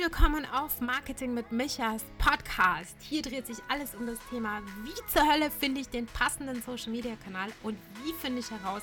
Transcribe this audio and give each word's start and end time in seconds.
willkommen 0.00 0.46
auf 0.46 0.80
Marketing 0.80 1.34
mit 1.34 1.52
Michas 1.52 2.02
Podcast. 2.16 2.96
Hier 3.00 3.20
dreht 3.20 3.46
sich 3.46 3.58
alles 3.68 3.94
um 3.94 4.06
das 4.06 4.16
Thema, 4.30 4.62
wie 4.82 4.94
zur 5.12 5.30
Hölle 5.30 5.50
finde 5.50 5.82
ich 5.82 5.90
den 5.90 6.06
passenden 6.06 6.62
Social 6.62 6.90
Media 6.90 7.16
Kanal 7.22 7.50
und 7.62 7.76
wie 8.02 8.14
finde 8.14 8.40
ich 8.40 8.50
heraus, 8.50 8.80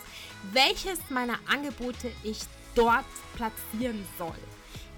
welches 0.51 0.99
meiner 1.09 1.39
Angebote 1.51 2.11
ich 2.21 2.41
dort 2.75 3.05
platzieren 3.35 4.05
soll. 4.19 4.37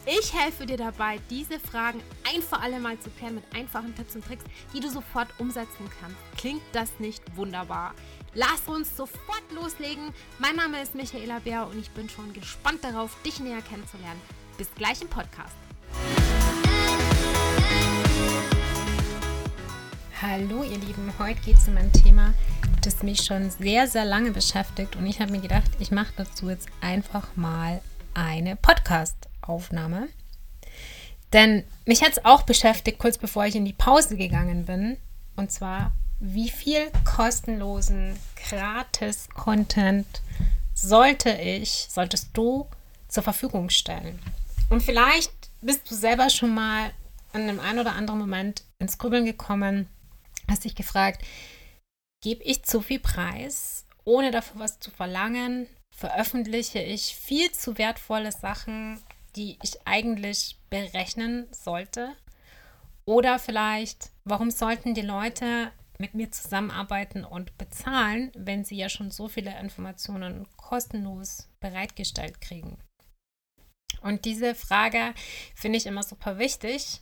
Ich 0.06 0.34
helfe 0.34 0.66
dir 0.66 0.76
dabei, 0.76 1.22
diese 1.30 1.58
Fragen 1.58 2.02
ein 2.34 2.42
für 2.42 2.60
alle 2.60 2.82
Mal 2.82 3.00
zu 3.00 3.10
klären 3.12 3.36
mit 3.36 3.56
einfachen 3.56 3.96
Tipps 3.96 4.16
und 4.16 4.26
Tricks, 4.26 4.44
die 4.74 4.82
du 4.82 4.90
sofort 4.90 5.30
umsetzen 5.38 5.90
kannst. 6.02 6.18
Klingt 6.38 6.64
das 6.74 7.00
nicht 7.00 7.24
wunderbar? 7.38 7.94
Lass 8.34 8.68
uns 8.68 8.98
sofort 8.98 9.50
loslegen. 9.54 10.14
Mein 10.38 10.58
Name 10.58 10.82
ist 10.82 10.96
Michaela 10.96 11.40
Bär 11.40 11.66
und 11.66 11.80
ich 11.80 11.92
bin 11.92 12.10
schon 12.10 12.34
gespannt 12.34 12.84
darauf, 12.84 13.16
dich 13.24 13.40
näher 13.40 13.62
kennenzulernen. 13.62 14.20
Bis 14.58 14.68
gleich 14.76 15.02
im 15.02 15.08
Podcast. 15.08 15.56
Hallo 20.22 20.64
ihr 20.64 20.78
Lieben, 20.78 21.12
heute 21.20 21.40
geht 21.42 21.58
es 21.58 21.68
um 21.68 21.78
ein 21.78 21.92
Thema, 21.92 22.34
das 22.82 23.04
mich 23.04 23.22
schon 23.24 23.50
sehr, 23.50 23.88
sehr 23.88 24.06
lange 24.06 24.32
beschäftigt 24.32 24.96
und 24.96 25.06
ich 25.06 25.20
habe 25.20 25.32
mir 25.32 25.42
gedacht, 25.42 25.70
ich 25.80 25.92
mache 25.92 26.14
dazu 26.16 26.50
jetzt 26.50 26.68
einfach 26.82 27.36
mal 27.36 27.82
eine 28.14 28.56
Podcast-Aufnahme. 28.56 30.08
Denn 31.34 31.64
mich 31.86 32.02
hat 32.02 32.12
es 32.12 32.26
auch 32.26 32.44
beschäftigt, 32.44 33.00
kurz 33.00 33.18
bevor 33.18 33.46
ich 33.46 33.56
in 33.56 33.66
die 33.66 33.74
Pause 33.74 34.18
gegangen 34.18 34.66
bin. 34.66 34.98
Und 35.36 35.52
zwar, 35.52 35.92
wie 36.20 36.50
viel 36.50 36.92
kostenlosen, 37.06 38.18
gratis 38.50 39.30
Content 39.30 40.22
sollte 40.74 41.32
ich, 41.32 41.88
solltest 41.90 42.30
du 42.34 42.68
zur 43.08 43.24
Verfügung 43.24 43.70
stellen? 43.70 44.20
Und 44.70 44.84
vielleicht 44.84 45.32
bist 45.62 45.90
du 45.90 45.96
selber 45.96 46.30
schon 46.30 46.54
mal 46.54 46.92
an 47.34 47.42
einem 47.42 47.60
einen 47.60 47.80
oder 47.80 47.94
anderen 47.94 48.20
Moment 48.20 48.64
ins 48.80 48.98
Grübeln 48.98 49.26
gekommen, 49.26 49.88
hast 50.48 50.64
dich 50.64 50.76
gefragt, 50.76 51.24
gebe 52.22 52.44
ich 52.44 52.64
zu 52.64 52.82
viel 52.82 53.00
Preis, 53.00 53.86
ohne 54.04 54.32
dafür 54.32 54.62
was 54.62 54.80
zu 54.80 54.92
verlangen? 54.92 55.68
Veröffentliche 55.96 56.80
ich 56.80 57.16
viel 57.16 57.52
zu 57.52 57.78
wertvolle 57.78 58.32
Sachen, 58.32 59.00
die 59.36 59.58
ich 59.62 59.86
eigentlich 59.86 60.58
berechnen 60.70 61.48
sollte? 61.52 62.16
Oder 63.06 63.40
vielleicht, 63.40 64.12
warum 64.24 64.52
sollten 64.52 64.94
die 64.94 65.02
Leute 65.02 65.72
mit 65.98 66.14
mir 66.14 66.32
zusammenarbeiten 66.32 67.26
und 67.26 67.58
bezahlen, 67.58 68.32
wenn 68.36 68.64
sie 68.64 68.78
ja 68.78 68.88
schon 68.88 69.12
so 69.12 69.28
viele 69.28 69.60
Informationen 69.60 70.48
kostenlos 70.56 71.50
bereitgestellt 71.60 72.40
kriegen? 72.40 72.78
Und 74.02 74.26
diese 74.26 74.56
Frage 74.56 75.14
finde 75.56 75.78
ich 75.78 75.86
immer 75.86 76.04
super 76.04 76.38
wichtig, 76.38 77.02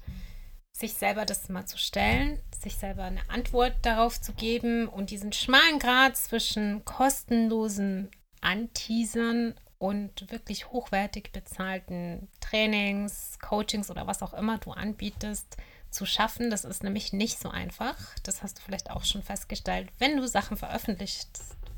sich 0.72 0.94
selber 0.94 1.26
das 1.26 1.50
mal 1.50 1.66
zu 1.66 1.78
stellen, 1.78 2.40
sich 2.62 2.76
selber 2.76 3.04
eine 3.04 3.28
Antwort 3.30 3.74
darauf 3.82 4.22
zu 4.22 4.34
geben 4.34 4.88
und 4.88 5.10
diesen 5.10 5.34
schmalen 5.34 5.80
Grad 5.80 6.18
zwischen 6.18 6.86
kostenlosen 6.86 8.10
Anteasern 8.42 9.56
und 9.80 10.32
wirklich 10.32 10.72
hochwertig 10.72 11.32
bezahlten 11.32 12.28
Trainings, 12.40 13.38
Coachings 13.40 13.92
oder 13.92 14.08
was 14.08 14.22
auch 14.22 14.34
immer 14.34 14.58
du 14.58 14.72
anbietest, 14.72 15.58
zu 15.90 16.06
schaffen. 16.06 16.50
Das 16.50 16.66
ist 16.66 16.84
nämlich 16.84 17.14
nicht 17.14 17.40
so 17.40 17.50
einfach. 17.50 17.98
Das 18.24 18.44
hast 18.44 18.58
du 18.58 18.62
vielleicht 18.62 18.92
auch 18.92 19.06
schon 19.06 19.24
festgestellt, 19.24 19.90
wenn 20.00 20.18
du 20.18 20.28
Sachen 20.28 20.58
veröffentlicht 20.58 21.30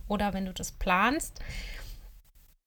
oder 0.08 0.34
wenn 0.34 0.46
du 0.46 0.54
das 0.54 0.72
planst, 0.72 1.40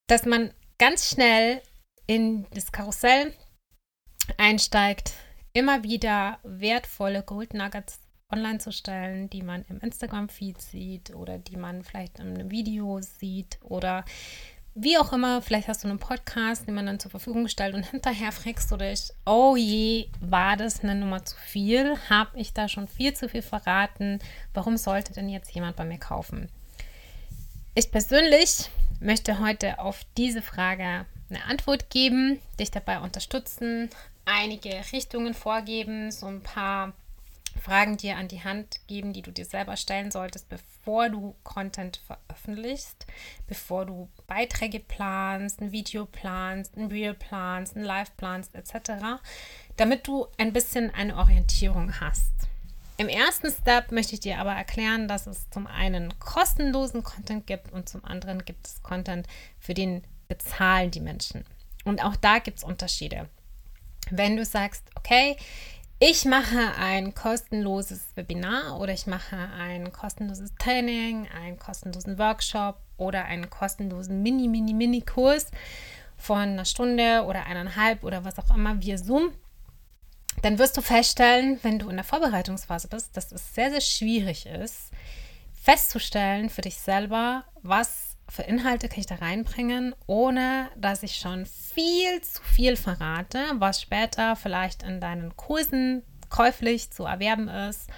dass 0.07 0.25
man 0.25 0.53
ganz 0.77 1.09
schnell 1.09 1.61
in 2.07 2.45
das 2.53 2.71
Karussell 2.71 3.33
einsteigt, 4.37 5.13
immer 5.53 5.83
wieder 5.83 6.39
wertvolle 6.43 7.23
Gold 7.23 7.53
Nuggets 7.53 7.99
online 8.31 8.57
zu 8.57 8.71
stellen, 8.71 9.29
die 9.29 9.43
man 9.43 9.63
im 9.69 9.79
Instagram-Feed 9.79 10.59
sieht 10.59 11.15
oder 11.15 11.37
die 11.37 11.57
man 11.57 11.83
vielleicht 11.83 12.19
in 12.19 12.33
einem 12.33 12.51
Video 12.51 12.99
sieht 13.01 13.59
oder 13.61 14.03
wie 14.75 14.97
auch 14.97 15.13
immer, 15.13 15.43
vielleicht 15.43 15.67
hast 15.67 15.83
du 15.83 15.87
einen 15.87 15.99
Podcast, 15.99 16.67
den 16.67 16.73
man 16.73 16.87
dann 16.87 16.99
zur 16.99 17.11
Verfügung 17.11 17.47
stellt 17.47 17.75
und 17.75 17.85
hinterher 17.91 18.31
fragst 18.31 18.71
du 18.71 18.77
dich, 18.77 19.11
oh 19.25 19.55
je, 19.55 20.09
war 20.19 20.57
das 20.57 20.81
eine 20.81 20.95
Nummer 20.95 21.23
zu 21.23 21.37
viel? 21.37 21.95
Habe 22.09 22.39
ich 22.39 22.53
da 22.53 22.67
schon 22.67 22.87
viel 22.87 23.13
zu 23.13 23.29
viel 23.29 23.43
verraten? 23.43 24.19
Warum 24.53 24.77
sollte 24.77 25.13
denn 25.13 25.29
jetzt 25.29 25.53
jemand 25.53 25.75
bei 25.75 25.85
mir 25.85 25.99
kaufen? 25.99 26.49
Ich 27.75 27.89
persönlich 27.89 28.69
möchte 28.99 29.39
heute 29.39 29.79
auf 29.79 30.01
diese 30.15 30.43
Frage 30.43 31.07
eine 31.29 31.43
Antwort 31.47 31.89
geben, 31.89 32.39
dich 32.59 32.69
dabei 32.69 32.99
unterstützen, 32.99 33.89
einige 34.25 34.69
Richtungen 34.91 35.33
vorgeben, 35.33 36.11
so 36.11 36.27
ein 36.27 36.43
paar 36.43 36.93
Fragen 37.59 37.97
dir 37.97 38.17
an 38.17 38.27
die 38.27 38.43
Hand 38.43 38.79
geben, 38.85 39.11
die 39.11 39.23
du 39.23 39.31
dir 39.31 39.45
selber 39.45 39.75
stellen 39.75 40.11
solltest, 40.11 40.49
bevor 40.49 41.09
du 41.09 41.33
Content 41.43 41.99
veröffentlichst, 42.05 43.07
bevor 43.47 43.87
du 43.87 44.07
Beiträge 44.27 44.79
planst, 44.79 45.59
ein 45.59 45.71
Video 45.71 46.05
planst, 46.05 46.77
ein 46.77 46.89
Reel 46.89 47.15
planst, 47.15 47.75
ein 47.75 47.83
Live 47.83 48.15
planst, 48.17 48.53
etc., 48.53 49.19
damit 49.77 50.05
du 50.07 50.27
ein 50.37 50.53
bisschen 50.53 50.93
eine 50.93 51.17
Orientierung 51.17 51.99
hast. 51.99 52.33
Im 52.97 53.09
ersten 53.09 53.49
Step 53.49 53.91
möchte 53.91 54.13
ich 54.13 54.19
dir 54.19 54.37
aber 54.37 54.53
erklären, 54.53 55.07
dass 55.07 55.25
es 55.25 55.49
zum 55.49 55.65
einen 55.65 56.17
kostenlosen 56.19 57.03
Content 57.03 57.47
gibt 57.47 57.71
und 57.71 57.89
zum 57.89 58.05
anderen 58.05 58.45
gibt 58.45 58.67
es 58.67 58.83
Content, 58.83 59.27
für 59.59 59.73
den 59.73 60.03
bezahlen 60.27 60.91
die 60.91 60.99
Menschen. 60.99 61.43
Und 61.85 62.03
auch 62.03 62.15
da 62.15 62.39
gibt 62.39 62.59
es 62.59 62.63
Unterschiede. 62.63 63.27
Wenn 64.11 64.37
du 64.37 64.45
sagst, 64.45 64.83
okay, 64.95 65.37
ich 65.99 66.25
mache 66.25 66.75
ein 66.77 67.15
kostenloses 67.15 68.01
Webinar 68.15 68.79
oder 68.79 68.93
ich 68.93 69.07
mache 69.07 69.37
ein 69.57 69.91
kostenloses 69.91 70.53
Training, 70.59 71.27
einen 71.29 71.57
kostenlosen 71.57 72.19
Workshop 72.19 72.77
oder 72.97 73.25
einen 73.25 73.49
kostenlosen 73.49 74.21
Mini, 74.21 74.47
Mini, 74.47 74.73
Mini-Kurs 74.73 75.47
von 76.17 76.39
einer 76.39 76.65
Stunde 76.65 77.23
oder 77.25 77.45
eineinhalb 77.45 78.03
oder 78.03 78.23
was 78.23 78.37
auch 78.37 78.55
immer 78.55 78.81
via 78.81 78.97
Zoom, 78.97 79.33
dann 80.41 80.59
wirst 80.59 80.75
du 80.77 80.81
feststellen, 80.81 81.59
wenn 81.63 81.79
du 81.79 81.89
in 81.89 81.95
der 81.95 82.03
Vorbereitungsphase 82.03 82.87
bist, 82.87 83.15
dass 83.15 83.31
es 83.31 83.53
sehr, 83.53 83.71
sehr 83.71 83.81
schwierig 83.81 84.45
ist, 84.45 84.91
festzustellen 85.53 86.49
für 86.49 86.61
dich 86.61 86.77
selber, 86.77 87.45
was 87.61 88.17
für 88.29 88.43
Inhalte 88.43 88.89
kann 88.89 88.99
ich 88.99 89.05
da 89.05 89.15
reinbringen, 89.15 89.95
ohne 90.07 90.69
dass 90.75 91.03
ich 91.03 91.15
schon 91.15 91.45
viel 91.45 92.21
zu 92.21 92.41
viel 92.43 92.75
verrate, 92.75 93.39
was 93.55 93.81
später 93.81 94.35
vielleicht 94.35 94.83
in 94.83 94.99
deinen 94.99 95.35
Kursen 95.37 96.03
käuflich 96.29 96.91
zu 96.91 97.05
erwerben 97.05 97.47
ist 97.47 97.89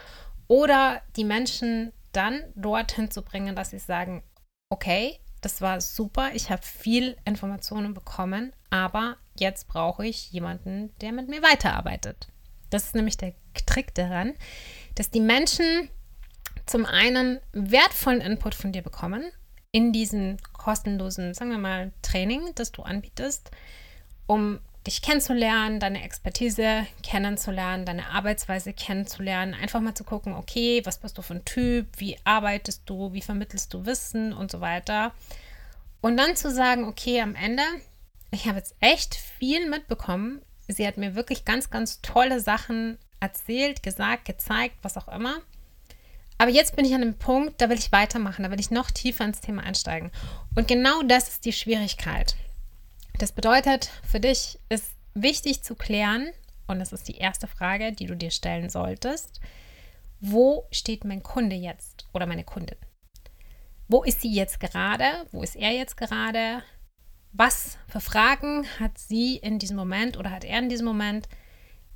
oder 0.47 1.01
die 1.15 1.23
Menschen 1.23 1.93
dann 2.11 2.43
dorthin 2.55 3.11
zu 3.11 3.21
bringen, 3.21 3.55
dass 3.55 3.69
sie 3.71 3.79
sagen, 3.79 4.23
okay, 4.69 5.19
das 5.41 5.61
war 5.61 5.79
super, 5.79 6.31
ich 6.33 6.49
habe 6.49 6.63
viel 6.63 7.17
Informationen 7.25 7.93
bekommen, 7.93 8.51
aber 8.69 9.17
jetzt 9.37 9.67
brauche 9.67 10.05
ich 10.05 10.31
jemanden, 10.31 10.93
der 11.01 11.11
mit 11.11 11.29
mir 11.29 11.41
weiterarbeitet. 11.41 12.27
Das 12.69 12.85
ist 12.85 12.95
nämlich 12.95 13.17
der 13.17 13.33
Trick 13.65 13.93
daran, 13.95 14.33
dass 14.95 15.11
die 15.11 15.21
Menschen 15.21 15.89
zum 16.65 16.85
einen 16.85 17.39
wertvollen 17.53 18.21
Input 18.21 18.55
von 18.55 18.71
dir 18.71 18.81
bekommen 18.81 19.23
in 19.71 19.91
diesem 19.91 20.37
kostenlosen, 20.53 21.33
sagen 21.33 21.51
wir 21.51 21.57
mal, 21.57 21.91
Training, 22.01 22.53
das 22.55 22.71
du 22.71 22.81
anbietest, 22.81 23.51
um 24.25 24.59
dich 24.87 25.01
kennenzulernen, 25.01 25.79
deine 25.79 26.03
Expertise 26.03 26.85
kennenzulernen, 27.03 27.85
deine 27.85 28.09
Arbeitsweise 28.09 28.73
kennenzulernen, 28.73 29.53
einfach 29.53 29.81
mal 29.81 29.95
zu 29.95 30.03
gucken, 30.03 30.33
okay, 30.33 30.81
was 30.85 30.99
bist 30.99 31.17
du 31.17 31.21
für 31.21 31.35
ein 31.35 31.45
Typ, 31.45 31.87
wie 31.97 32.17
arbeitest 32.23 32.83
du, 32.85 33.13
wie 33.13 33.21
vermittelst 33.21 33.73
du 33.73 33.85
Wissen 33.85 34.31
und 34.31 34.51
so 34.51 34.61
weiter. 34.61 35.11
Und 36.01 36.17
dann 36.17 36.35
zu 36.35 36.51
sagen, 36.51 36.85
okay, 36.85 37.19
am 37.21 37.35
Ende, 37.35 37.63
ich 38.35 38.47
habe 38.47 38.57
jetzt 38.57 38.75
echt 38.79 39.15
viel 39.15 39.69
mitbekommen. 39.69 40.41
Sie 40.67 40.85
hat 40.85 40.97
mir 40.97 41.15
wirklich 41.15 41.45
ganz, 41.45 41.69
ganz 41.69 42.01
tolle 42.01 42.39
Sachen 42.39 42.97
erzählt, 43.19 43.83
gesagt, 43.83 44.25
gezeigt, 44.25 44.75
was 44.81 44.97
auch 44.97 45.07
immer. 45.07 45.41
Aber 46.37 46.51
jetzt 46.51 46.75
bin 46.75 46.85
ich 46.85 46.93
an 46.93 47.01
einem 47.01 47.17
Punkt, 47.17 47.61
da 47.61 47.69
will 47.69 47.77
ich 47.77 47.91
weitermachen, 47.91 48.43
da 48.43 48.51
will 48.51 48.59
ich 48.59 48.71
noch 48.71 48.91
tiefer 48.91 49.23
ins 49.23 49.41
Thema 49.41 49.63
einsteigen. 49.63 50.11
Und 50.55 50.67
genau 50.67 51.01
das 51.03 51.29
ist 51.29 51.45
die 51.45 51.53
Schwierigkeit. 51.53 52.35
Das 53.19 53.31
bedeutet, 53.31 53.89
für 54.03 54.19
dich 54.19 54.59
ist 54.69 54.91
wichtig 55.13 55.63
zu 55.63 55.75
klären, 55.75 56.31
und 56.67 56.79
das 56.79 56.91
ist 56.91 57.07
die 57.07 57.17
erste 57.17 57.47
Frage, 57.47 57.93
die 57.93 58.07
du 58.07 58.15
dir 58.15 58.31
stellen 58.31 58.69
solltest, 58.69 59.39
wo 60.19 60.67
steht 60.71 61.05
mein 61.05 61.23
Kunde 61.23 61.55
jetzt 61.55 62.05
oder 62.13 62.25
meine 62.25 62.43
Kundin? 62.43 62.77
Wo 63.87 64.03
ist 64.03 64.21
sie 64.21 64.33
jetzt 64.33 64.59
gerade? 64.59 65.05
Wo 65.31 65.43
ist 65.43 65.55
er 65.55 65.71
jetzt 65.71 65.95
gerade? 65.95 66.63
Was 67.37 67.77
für 67.87 67.99
Fragen 67.99 68.65
hat 68.79 68.97
sie 68.97 69.37
in 69.37 69.59
diesem 69.59 69.75
Moment 69.75 70.17
oder 70.17 70.31
hat 70.31 70.45
er 70.45 70.59
in 70.59 70.69
diesem 70.69 70.85
Moment? 70.85 71.27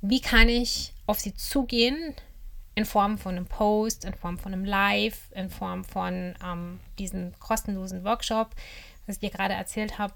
Wie 0.02 0.20
kann 0.20 0.48
ich 0.48 0.92
auf 1.06 1.18
sie 1.20 1.34
zugehen? 1.34 2.14
in 2.74 2.84
Form 2.84 3.18
von 3.18 3.36
einem 3.36 3.46
Post, 3.46 4.04
in 4.04 4.14
Form 4.14 4.38
von 4.38 4.52
einem 4.52 4.64
Live, 4.64 5.30
in 5.32 5.50
Form 5.50 5.84
von 5.84 6.34
ähm, 6.44 6.80
diesem 6.98 7.38
kostenlosen 7.38 8.04
Workshop, 8.04 8.54
was 9.06 9.16
ich 9.16 9.20
dir 9.20 9.30
gerade 9.30 9.54
erzählt 9.54 9.98
habe, 9.98 10.14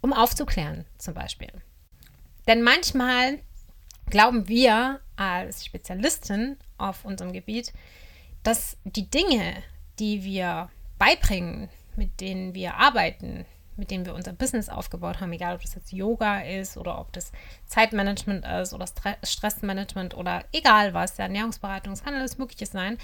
um 0.00 0.12
aufzuklären 0.12 0.84
zum 0.98 1.14
Beispiel. 1.14 1.50
Denn 2.46 2.62
manchmal 2.62 3.38
glauben 4.10 4.48
wir 4.48 5.00
als 5.16 5.64
Spezialistin 5.64 6.56
auf 6.76 7.04
unserem 7.04 7.32
Gebiet, 7.32 7.72
dass 8.42 8.76
die 8.84 9.08
Dinge, 9.08 9.62
die 9.98 10.24
wir 10.24 10.68
beibringen, 10.98 11.68
mit 11.96 12.20
denen 12.20 12.54
wir 12.54 12.74
arbeiten, 12.74 13.46
mit 13.76 13.90
denen 13.90 14.06
wir 14.06 14.14
unser 14.14 14.32
Business 14.32 14.68
aufgebaut 14.68 15.20
haben, 15.20 15.32
egal 15.32 15.54
ob 15.54 15.62
das 15.62 15.74
jetzt 15.74 15.92
Yoga 15.92 16.40
ist 16.40 16.76
oder 16.76 16.98
ob 16.98 17.12
das 17.12 17.32
Zeitmanagement 17.66 18.44
ist 18.44 18.72
oder 18.72 18.86
Stressmanagement 19.22 20.14
oder 20.14 20.44
egal 20.52 20.94
was, 20.94 21.14
der 21.14 21.26
Ernährungsberatung, 21.26 21.92
es 21.92 22.04
kann 22.04 22.14
alles 22.14 22.38
Mögliche 22.38 22.66
sein, 22.66 22.98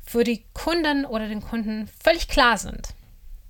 für 0.00 0.24
die 0.24 0.44
Kunden 0.54 1.04
oder 1.04 1.28
den 1.28 1.42
Kunden 1.42 1.88
völlig 2.02 2.28
klar 2.28 2.58
sind. 2.58 2.94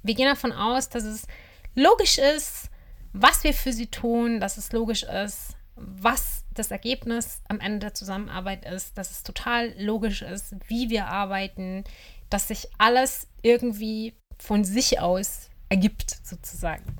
Wir 0.02 0.14
gehen 0.14 0.28
davon 0.28 0.52
aus, 0.52 0.88
dass 0.88 1.04
es 1.04 1.26
logisch 1.74 2.18
ist, 2.18 2.70
was 3.12 3.44
wir 3.44 3.54
für 3.54 3.72
sie 3.72 3.86
tun, 3.86 4.40
dass 4.40 4.56
es 4.56 4.72
logisch 4.72 5.02
ist, 5.02 5.56
was 5.76 6.44
das 6.54 6.70
Ergebnis 6.70 7.42
am 7.48 7.60
Ende 7.60 7.80
der 7.80 7.94
Zusammenarbeit 7.94 8.64
ist, 8.64 8.96
dass 8.96 9.10
es 9.10 9.22
total 9.22 9.74
logisch 9.78 10.22
ist, 10.22 10.54
wie 10.68 10.88
wir 10.88 11.06
arbeiten, 11.06 11.84
dass 12.30 12.48
sich 12.48 12.68
alles 12.78 13.28
irgendwie 13.42 14.14
von 14.38 14.64
sich 14.64 15.00
aus 15.00 15.50
ergibt, 15.68 16.18
sozusagen. 16.22 16.96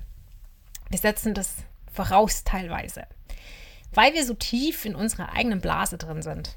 Wir 0.89 0.99
setzen 0.99 1.33
das 1.33 1.55
voraus 1.91 2.43
teilweise, 2.43 3.05
weil 3.93 4.13
wir 4.13 4.25
so 4.25 4.33
tief 4.33 4.85
in 4.85 4.95
unserer 4.95 5.33
eigenen 5.33 5.61
Blase 5.61 5.97
drin 5.97 6.21
sind. 6.21 6.55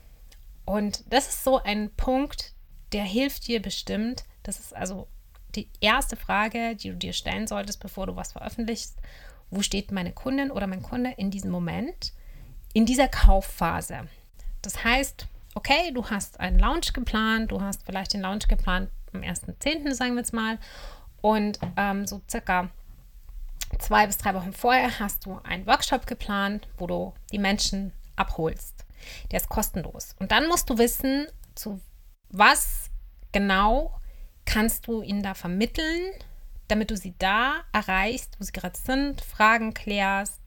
Und 0.64 1.04
das 1.10 1.28
ist 1.28 1.44
so 1.44 1.62
ein 1.62 1.90
Punkt, 1.96 2.52
der 2.92 3.04
hilft 3.04 3.48
dir 3.48 3.60
bestimmt. 3.60 4.24
Das 4.42 4.60
ist 4.60 4.74
also 4.74 5.08
die 5.54 5.68
erste 5.80 6.16
Frage, 6.16 6.76
die 6.76 6.90
du 6.90 6.96
dir 6.96 7.12
stellen 7.12 7.46
solltest, 7.46 7.80
bevor 7.80 8.06
du 8.06 8.16
was 8.16 8.32
veröffentlichst. 8.32 8.96
Wo 9.50 9.62
steht 9.62 9.90
meine 9.90 10.12
Kundin 10.12 10.50
oder 10.50 10.66
mein 10.66 10.82
Kunde 10.82 11.12
in 11.16 11.30
diesem 11.30 11.50
Moment, 11.50 12.12
in 12.72 12.86
dieser 12.86 13.08
Kaufphase? 13.08 14.06
Das 14.62 14.84
heißt, 14.84 15.26
okay, 15.54 15.90
du 15.92 16.08
hast 16.08 16.38
einen 16.38 16.58
Launch 16.58 16.92
geplant, 16.92 17.50
du 17.50 17.60
hast 17.60 17.84
vielleicht 17.84 18.12
den 18.12 18.20
Launch 18.20 18.46
geplant 18.46 18.90
am 19.12 19.22
1.10., 19.22 19.92
sagen 19.92 20.12
wir 20.12 20.20
jetzt 20.20 20.32
mal, 20.32 20.58
und 21.20 21.58
ähm, 21.76 22.06
so 22.06 22.20
circa 22.28 22.70
zwei 23.78 24.06
bis 24.06 24.18
drei 24.18 24.34
Wochen 24.34 24.52
vorher 24.52 24.98
hast 24.98 25.26
du 25.26 25.38
einen 25.44 25.66
Workshop 25.66 26.06
geplant, 26.06 26.68
wo 26.78 26.86
du 26.86 27.14
die 27.32 27.38
Menschen 27.38 27.92
abholst. 28.16 28.84
Der 29.30 29.40
ist 29.40 29.48
kostenlos. 29.48 30.14
Und 30.18 30.32
dann 30.32 30.48
musst 30.48 30.68
du 30.68 30.78
wissen, 30.78 31.26
zu 31.54 31.80
was 32.28 32.90
genau 33.32 33.98
kannst 34.44 34.86
du 34.86 35.02
ihnen 35.02 35.22
da 35.22 35.34
vermitteln, 35.34 36.12
damit 36.68 36.90
du 36.90 36.96
sie 36.96 37.14
da 37.18 37.62
erreichst, 37.72 38.36
wo 38.38 38.44
sie 38.44 38.52
gerade 38.52 38.78
sind, 38.78 39.20
Fragen 39.20 39.74
klärst, 39.74 40.40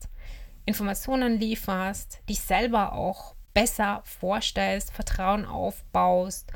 Informationen 0.66 1.40
lieferst, 1.40 2.22
dich 2.30 2.40
selber 2.40 2.94
auch 2.94 3.36
besser 3.54 4.02
vorstellst, 4.06 4.92
Vertrauen 4.92 5.46
aufbaust, 5.46 6.52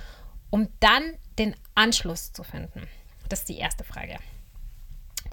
um 0.50 0.70
dann 0.80 1.18
den 1.38 1.56
Anschluss 1.76 2.32
zu 2.32 2.44
finden. 2.44 2.88
Das 3.30 3.40
ist 3.40 3.50
die 3.50 3.58
erste 3.58 3.84
Frage. 3.84 4.18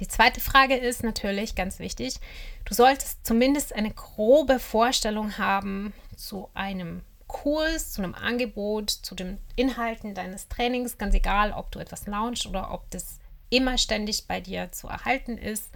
Die 0.00 0.08
zweite 0.08 0.40
Frage 0.40 0.74
ist 0.74 1.04
natürlich 1.04 1.54
ganz 1.54 1.78
wichtig. 1.78 2.18
Du 2.64 2.74
solltest 2.74 3.24
zumindest 3.24 3.74
eine 3.74 3.92
grobe 3.92 4.58
Vorstellung 4.58 5.38
haben 5.38 5.92
zu 6.16 6.50
einem 6.54 7.02
Kurs, 7.28 7.92
zu 7.92 8.02
einem 8.02 8.14
Angebot, 8.14 8.90
zu 8.90 9.14
den 9.14 9.38
Inhalten 9.56 10.14
deines 10.14 10.48
Trainings, 10.48 10.98
ganz 10.98 11.14
egal, 11.14 11.52
ob 11.52 11.70
du 11.70 11.78
etwas 11.78 12.06
launchst 12.06 12.46
oder 12.46 12.72
ob 12.72 12.90
das 12.90 13.18
immer 13.50 13.78
ständig 13.78 14.26
bei 14.26 14.40
dir 14.40 14.72
zu 14.72 14.88
erhalten 14.88 15.38
ist, 15.38 15.70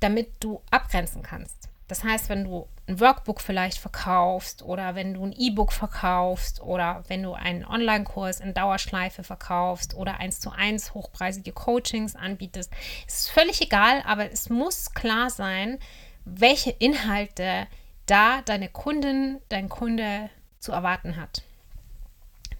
damit 0.00 0.32
du 0.40 0.62
abgrenzen 0.70 1.22
kannst. 1.22 1.68
Das 1.88 2.02
heißt, 2.02 2.28
wenn 2.28 2.44
du 2.44 2.66
ein 2.86 3.00
Workbook 3.00 3.40
vielleicht 3.40 3.78
verkaufst 3.78 4.62
oder 4.62 4.94
wenn 4.94 5.14
du 5.14 5.24
ein 5.24 5.32
E-Book 5.32 5.72
verkaufst 5.72 6.60
oder 6.60 7.02
wenn 7.08 7.22
du 7.22 7.32
einen 7.32 7.64
Online-Kurs 7.64 8.40
in 8.40 8.52
Dauerschleife 8.52 9.24
verkaufst 9.24 9.94
oder 9.94 10.20
eins 10.20 10.40
zu 10.40 10.50
eins 10.50 10.92
hochpreisige 10.92 11.52
Coachings 11.52 12.14
anbietest, 12.14 12.70
ist 13.06 13.30
völlig 13.30 13.62
egal, 13.62 14.02
aber 14.06 14.30
es 14.30 14.50
muss 14.50 14.92
klar 14.92 15.30
sein, 15.30 15.78
welche 16.26 16.70
Inhalte 16.70 17.66
da 18.06 18.42
deine 18.42 18.68
Kundin, 18.68 19.40
dein 19.48 19.70
Kunde 19.70 20.28
zu 20.58 20.72
erwarten 20.72 21.16
hat. 21.16 21.42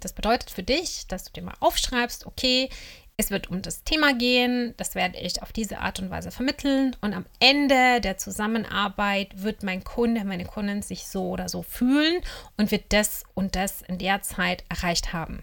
Das 0.01 0.13
bedeutet 0.13 0.51
für 0.51 0.63
dich, 0.63 1.07
dass 1.07 1.25
du 1.25 1.33
dir 1.33 1.43
mal 1.43 1.57
aufschreibst, 1.61 2.27
okay, 2.27 2.69
es 3.17 3.31
wird 3.31 3.49
um 3.49 3.63
das 3.63 3.85
Thema 3.85 4.13
gehen, 4.13 4.75
das 4.77 4.95
werde 4.95 5.19
ich 5.19 5.43
auf 5.43 5.53
diese 5.53 5.79
Art 5.79 6.01
und 6.01 6.11
Weise 6.11 6.31
vermitteln 6.31 6.97
und 7.01 7.15
am 7.15 7.27
Ende 7.39 8.01
der 8.01 8.19
Zusammenarbeit 8.19 9.43
wird 9.43 9.63
mein 9.63 9.85
Kunde, 9.85 10.25
meine 10.25 10.45
Kundin 10.45 10.83
sich 10.83 11.07
so 11.07 11.31
oder 11.31 11.49
so 11.49 11.63
fühlen 11.63 12.21
und 12.57 12.71
wird 12.73 12.93
das 12.93 13.23
und 13.35 13.55
das 13.55 13.83
in 13.83 13.99
der 13.99 14.23
Zeit 14.23 14.65
erreicht 14.69 15.13
haben. 15.13 15.43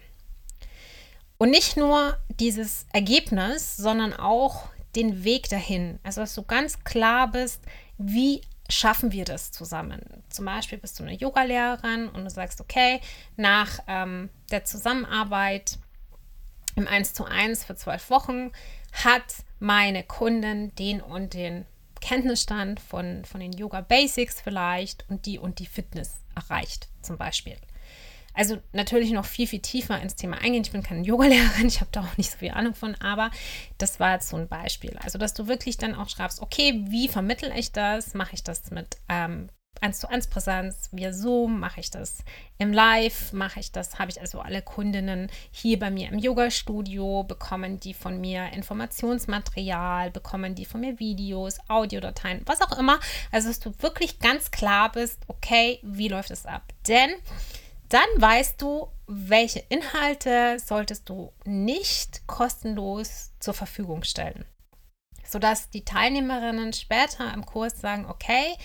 Und 1.38 1.50
nicht 1.50 1.78
nur 1.78 2.18
dieses 2.40 2.86
Ergebnis, 2.94 3.78
sondern 3.78 4.14
auch 4.14 4.68
den 4.96 5.24
Weg 5.24 5.50
dahin. 5.50 5.98
Also, 6.04 6.22
dass 6.22 6.36
du 6.36 6.44
ganz 6.44 6.84
klar 6.84 7.32
bist, 7.32 7.62
wie 7.98 8.42
schaffen 8.70 9.12
wir 9.12 9.26
das 9.26 9.52
zusammen? 9.52 10.02
Zum 10.30 10.46
Beispiel 10.46 10.78
bist 10.78 11.00
du 11.00 11.04
eine 11.04 11.16
Yogalehrerin 11.16 12.10
und 12.10 12.26
du 12.26 12.30
sagst, 12.30 12.62
okay, 12.62 13.02
nach 13.38 13.80
ähm, 13.88 14.30
der 14.52 14.66
Zusammenarbeit 14.66 15.80
im 16.76 16.88
1 16.88 17.14
zu 17.14 17.26
1 17.26 17.64
für 17.64 17.76
zwölf 17.76 18.10
Wochen 18.10 18.52
hat 18.92 19.44
meine 19.60 20.04
Kundin 20.04 20.74
den 20.76 21.02
und 21.02 21.34
den 21.34 21.66
Kenntnisstand 22.02 22.80
von, 22.80 23.24
von 23.26 23.40
den 23.40 23.54
Yoga 23.54 23.82
Basics 23.82 24.42
vielleicht 24.42 25.06
und 25.10 25.26
die 25.26 25.38
und 25.38 25.60
die 25.60 25.68
Fitness 25.68 26.22
erreicht, 26.36 26.90
zum 27.02 27.18
Beispiel. 27.18 27.58
Also 28.34 28.58
natürlich 28.72 29.12
noch 29.12 29.26
viel, 29.26 29.46
viel 29.46 29.60
tiefer 29.60 30.02
ins 30.02 30.16
Thema 30.16 30.38
eingehen. 30.38 30.64
Ich 30.64 30.72
bin 30.72 30.84
keine 30.84 31.06
Yogalehrerin, 31.06 31.68
ich 31.68 31.82
habe 31.82 31.92
da 31.92 32.02
auch 32.02 32.18
nicht 32.18 32.32
so 32.32 32.38
viel 32.38 32.52
Ahnung 32.52 32.74
von, 32.74 32.96
aber 32.96 33.30
das 33.78 34.00
war 34.00 34.14
jetzt 34.14 34.30
so 34.30 34.38
ein 34.38 34.48
Beispiel. 34.48 34.98
Also, 35.04 35.18
dass 35.18 35.34
du 35.34 35.48
wirklich 35.48 35.78
dann 35.78 35.96
auch 35.96 36.10
schreibst, 36.10 36.42
okay, 36.42 36.82
wie 36.88 37.08
vermittel 37.08 37.52
ich 37.56 37.72
das? 37.72 38.14
Mache 38.14 38.34
ich 38.34 38.44
das 38.44 38.72
mit 38.72 38.98
ähm, 39.10 39.50
1 39.80 40.00
zu 40.00 40.10
1 40.10 40.28
Präsenz, 40.28 40.90
via 40.92 41.12
Zoom, 41.12 41.60
mache 41.60 41.80
ich 41.80 41.90
das 41.90 42.24
im 42.58 42.72
Live, 42.72 43.34
mache 43.34 43.60
ich 43.60 43.72
das, 43.72 43.98
habe 43.98 44.12
ich 44.12 44.22
also 44.22 44.40
alle 44.40 44.62
Kundinnen 44.62 45.32
hier 45.52 45.80
bei 45.80 45.90
mir 45.90 46.10
im 46.10 46.20
Yoga-Studio, 46.20 47.24
bekommen 47.24 47.80
die 47.80 47.94
von 47.94 48.22
mir 48.22 48.52
Informationsmaterial, 48.54 50.12
bekommen 50.12 50.54
die 50.54 50.66
von 50.66 50.82
mir 50.82 51.00
Videos, 51.00 51.58
Audiodateien, 51.68 52.42
was 52.46 52.62
auch 52.62 52.78
immer. 52.78 53.00
Also, 53.32 53.48
dass 53.48 53.60
du 53.60 53.74
wirklich 53.80 54.20
ganz 54.20 54.52
klar 54.52 54.92
bist, 54.92 55.20
okay, 55.28 55.80
wie 55.82 56.10
läuft 56.10 56.32
es 56.32 56.46
ab? 56.46 56.64
Denn 56.88 57.12
dann 57.90 58.08
weißt 58.18 58.62
du, 58.62 58.88
welche 59.08 59.64
Inhalte 59.68 60.58
solltest 60.64 61.10
du 61.10 61.34
nicht 61.44 62.26
kostenlos 62.28 63.34
zur 63.40 63.54
Verfügung 63.54 64.04
stellen, 64.04 64.46
sodass 65.26 65.70
die 65.72 65.84
Teilnehmerinnen 65.84 66.72
später 66.72 67.34
im 67.34 67.46
Kurs 67.46 67.82
sagen, 67.82 68.06
okay, 68.08 68.56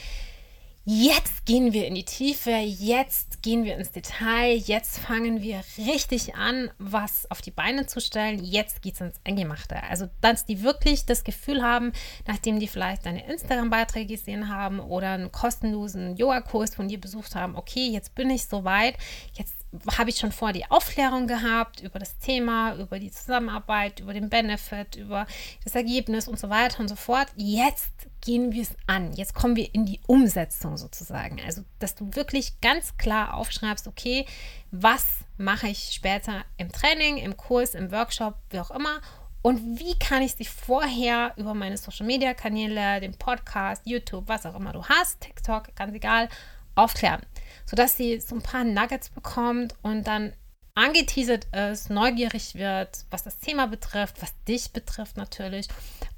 Jetzt 0.88 1.44
gehen 1.46 1.72
wir 1.72 1.88
in 1.88 1.96
die 1.96 2.04
Tiefe, 2.04 2.52
jetzt 2.52 3.42
gehen 3.42 3.64
wir 3.64 3.76
ins 3.76 3.90
Detail, 3.90 4.54
jetzt 4.54 5.00
fangen 5.00 5.42
wir 5.42 5.64
richtig 5.78 6.36
an, 6.36 6.70
was 6.78 7.28
auf 7.28 7.42
die 7.42 7.50
Beine 7.50 7.86
zu 7.86 8.00
stellen, 8.00 8.44
jetzt 8.44 8.82
geht 8.82 8.94
es 8.94 9.00
ins 9.00 9.20
Eingemachte. 9.24 9.82
Also, 9.82 10.08
dass 10.20 10.46
die 10.46 10.62
wirklich 10.62 11.04
das 11.04 11.24
Gefühl 11.24 11.60
haben, 11.60 11.92
nachdem 12.28 12.60
die 12.60 12.68
vielleicht 12.68 13.04
deine 13.04 13.26
Instagram-Beiträge 13.26 14.14
gesehen 14.14 14.48
haben 14.48 14.78
oder 14.78 15.10
einen 15.10 15.32
kostenlosen 15.32 16.16
Yoga-Kurs 16.16 16.76
von 16.76 16.86
dir 16.86 17.00
besucht 17.00 17.34
haben, 17.34 17.56
okay, 17.56 17.88
jetzt 17.88 18.14
bin 18.14 18.30
ich 18.30 18.46
soweit, 18.46 18.94
jetzt 19.32 19.56
habe 19.98 20.10
ich 20.10 20.18
schon 20.18 20.30
vor 20.30 20.52
die 20.52 20.70
Aufklärung 20.70 21.26
gehabt 21.26 21.80
über 21.80 21.98
das 21.98 22.16
Thema, 22.20 22.76
über 22.76 23.00
die 23.00 23.10
Zusammenarbeit, 23.10 23.98
über 23.98 24.14
den 24.14 24.28
Benefit, 24.28 24.94
über 24.94 25.26
das 25.64 25.74
Ergebnis 25.74 26.28
und 26.28 26.38
so 26.38 26.48
weiter 26.48 26.78
und 26.78 26.86
so 26.86 26.94
fort. 26.94 27.26
Jetzt 27.34 27.90
gehen 28.26 28.52
wir 28.52 28.62
es 28.62 28.74
an. 28.88 29.12
Jetzt 29.12 29.34
kommen 29.34 29.54
wir 29.54 29.72
in 29.72 29.86
die 29.86 30.00
Umsetzung 30.08 30.76
sozusagen. 30.76 31.40
Also, 31.46 31.62
dass 31.78 31.94
du 31.94 32.14
wirklich 32.14 32.60
ganz 32.60 32.96
klar 32.96 33.34
aufschreibst, 33.34 33.86
okay, 33.86 34.26
was 34.72 35.06
mache 35.38 35.68
ich 35.68 35.92
später 35.92 36.44
im 36.56 36.72
Training, 36.72 37.18
im 37.18 37.36
Kurs, 37.36 37.74
im 37.74 37.92
Workshop, 37.92 38.34
wie 38.50 38.58
auch 38.58 38.72
immer. 38.72 39.00
Und 39.42 39.78
wie 39.78 39.96
kann 39.96 40.22
ich 40.22 40.34
sie 40.34 40.44
vorher 40.44 41.32
über 41.36 41.54
meine 41.54 41.76
Social 41.76 42.04
Media 42.04 42.34
Kanäle, 42.34 43.00
den 43.00 43.16
Podcast, 43.16 43.82
YouTube, 43.86 44.24
was 44.26 44.44
auch 44.44 44.56
immer 44.56 44.72
du 44.72 44.84
hast, 44.84 45.20
TikTok, 45.20 45.76
ganz 45.76 45.94
egal, 45.94 46.28
aufklären, 46.74 47.22
sodass 47.64 47.96
sie 47.96 48.18
so 48.18 48.34
ein 48.34 48.42
paar 48.42 48.64
Nuggets 48.64 49.08
bekommt 49.10 49.76
und 49.82 50.04
dann 50.08 50.32
angeteasert 50.74 51.46
ist, 51.54 51.90
neugierig 51.90 52.56
wird, 52.56 53.04
was 53.10 53.22
das 53.22 53.38
Thema 53.38 53.66
betrifft, 53.66 54.20
was 54.20 54.34
dich 54.48 54.72
betrifft 54.72 55.16
natürlich 55.16 55.68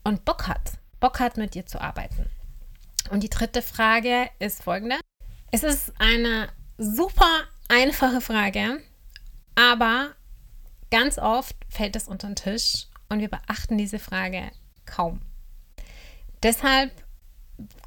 und 0.05 0.25
Bock 0.25 0.49
hat, 0.49 0.73
Bock 1.01 1.21
hat 1.21 1.37
mit 1.37 1.55
dir 1.55 1.67
zu 1.67 1.81
arbeiten. 1.81 2.29
Und 3.11 3.23
die 3.23 3.31
dritte 3.31 3.63
Frage 3.63 4.29
ist 4.39 4.63
folgende. 4.63 4.97
Es 5.51 5.63
ist 5.63 5.93
eine 5.99 6.49
super 6.77 7.45
einfache 7.69 8.21
Frage, 8.21 8.81
aber 9.55 10.15
ganz 10.91 11.19
oft 11.19 11.57
fällt 11.69 11.97
es 11.97 12.09
unter 12.09 12.29
den 12.29 12.37
Tisch 12.37 12.87
und 13.09 13.21
wir 13.21 13.29
beachten 13.29 13.79
diese 13.79 13.99
Frage 13.99 14.51
kaum. 14.85 15.21
Deshalb 16.43 16.93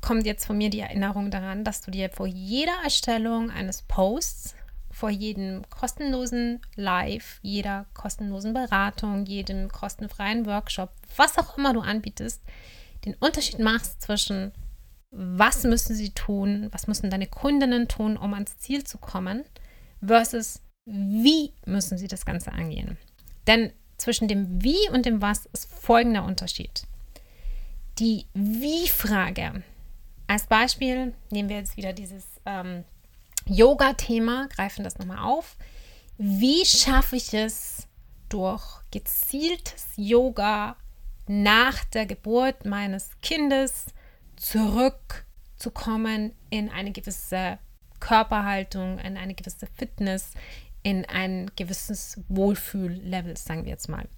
kommt 0.02 0.26
jetzt 0.26 0.46
von 0.46 0.58
mir 0.58 0.70
die 0.70 0.82
Erinnerung 0.82 1.32
daran, 1.32 1.64
dass 1.64 1.82
du 1.82 1.92
dir 1.92 2.10
vor 2.10 2.28
jeder 2.28 2.76
Erstellung 2.84 3.50
eines 3.50 3.84
Posts, 3.84 4.56
vor 4.92 5.10
jedem 5.10 5.68
kostenlosen 5.70 6.60
Live, 6.76 7.40
jeder 7.42 7.86
kostenlosen 7.94 8.54
Beratung, 8.54 9.26
jedem 9.26 9.70
kostenfreien 9.70 10.46
Workshop, 10.46 10.92
was 11.16 11.38
auch 11.38 11.58
immer 11.58 11.74
du 11.74 11.80
anbietest, 11.80 12.42
den 13.06 13.16
Unterschied 13.16 13.60
machst 13.60 14.02
zwischen 14.02 14.52
was 15.12 15.64
müssen 15.64 15.94
sie 15.94 16.12
tun, 16.12 16.70
was 16.72 16.88
müssen 16.88 17.10
deine 17.10 17.28
Kundinnen 17.28 17.88
tun, 17.88 18.16
um 18.16 18.34
ans 18.34 18.58
Ziel 18.58 18.86
zu 18.86 18.98
kommen, 18.98 19.44
versus 20.06 20.62
wie 20.86 21.54
müssen 21.66 21.98
sie 21.98 22.08
das 22.08 22.26
Ganze 22.26 22.54
angehen. 22.54 22.98
Denn 23.46 23.74
zwischen 23.98 24.28
dem 24.28 24.64
Wie 24.64 24.90
und 24.92 25.06
dem 25.06 25.22
Was 25.22 25.46
ist 25.48 25.72
folgender 25.72 26.24
Unterschied. 26.24 26.88
Die 28.00 28.26
Wie-Frage. 28.34 29.64
Als 30.28 30.48
Beispiel 30.48 31.14
nehmen 31.30 31.50
wir 31.50 31.58
jetzt 31.58 31.78
wieder 31.78 31.94
dieses 31.94 32.26
ähm, 32.46 32.84
Yoga-Thema, 33.46 34.48
greifen 34.48 34.84
das 34.84 34.98
nochmal 34.98 35.20
auf. 35.20 35.58
Wie 36.18 36.66
schaffe 36.66 37.16
ich 37.16 37.34
es 37.34 37.88
durch 38.30 38.64
gezieltes 38.92 39.88
Yoga 39.98 40.78
nach 41.32 41.86
der 41.86 42.06
Geburt 42.06 42.66
meines 42.66 43.12
Kindes 43.22 43.86
zurückzukommen 44.36 46.34
in 46.50 46.70
eine 46.70 46.92
gewisse 46.92 47.58
Körperhaltung, 48.02 49.00
in 49.00 49.16
eine 49.16 49.34
gewisse 49.34 49.66
Fitness, 49.78 50.34
in 50.84 51.06
ein 51.06 51.50
gewisses 51.56 52.20
Wohlfühllevel, 52.28 53.38
sagen 53.38 53.64
wir 53.64 53.72
jetzt 53.72 53.88
mal. 53.88 54.10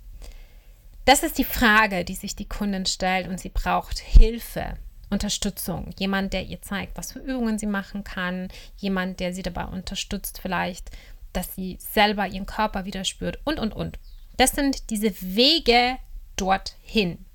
Das 1.05 1.22
ist 1.22 1.38
die 1.38 1.43
Frage, 1.43 2.03
die 2.03 2.15
sich 2.15 2.36
die 2.36 2.48
Kundin 2.48 2.88
stellt 2.88 3.27
und 3.27 3.39
sie 3.39 3.50
braucht 3.50 4.00
Hilfe, 4.00 4.74
Unterstützung. 5.12 5.91
Jemand, 6.00 6.34
der 6.34 6.46
ihr 6.46 6.63
zeigt, 6.63 6.98
was 6.98 7.12
für 7.12 7.20
Übungen 7.20 7.60
sie 7.60 7.67
machen 7.67 8.03
kann. 8.03 8.48
Jemand, 8.77 9.20
der 9.20 9.36
sie 9.36 9.43
dabei 9.43 9.65
unterstützt, 9.65 10.39
vielleicht, 10.41 10.89
dass 11.32 11.53
sie 11.53 11.77
selber 11.79 12.25
ihren 12.25 12.48
Körper 12.48 12.86
wieder 12.86 13.03
spürt 13.03 13.38
und, 13.43 13.60
und, 13.60 13.74
und. 13.74 14.00
Das 14.38 14.53
sind 14.53 14.89
diese 14.89 15.13
Wege 15.22 16.00
dorthin. 16.36 17.25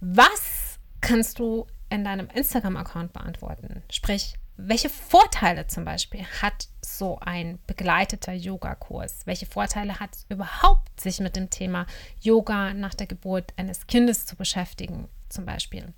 Was 0.00 0.78
kannst 1.00 1.38
du 1.38 1.66
in 1.90 2.04
deinem 2.04 2.28
Instagram-Account 2.28 3.12
beantworten? 3.12 3.82
Sprich, 3.90 4.34
welche 4.56 4.90
Vorteile 4.90 5.68
zum 5.68 5.84
Beispiel 5.84 6.24
hat 6.42 6.68
so 6.84 7.18
ein 7.20 7.60
begleiteter 7.66 8.32
Yogakurs? 8.32 9.20
Welche 9.24 9.46
Vorteile 9.46 10.00
hat 10.00 10.16
es 10.16 10.26
überhaupt, 10.28 11.00
sich 11.00 11.20
mit 11.20 11.36
dem 11.36 11.48
Thema 11.48 11.86
Yoga 12.20 12.74
nach 12.74 12.94
der 12.94 13.06
Geburt 13.06 13.54
eines 13.56 13.86
Kindes 13.86 14.26
zu 14.26 14.34
beschäftigen, 14.34 15.08
zum 15.28 15.46
Beispiel? 15.46 15.92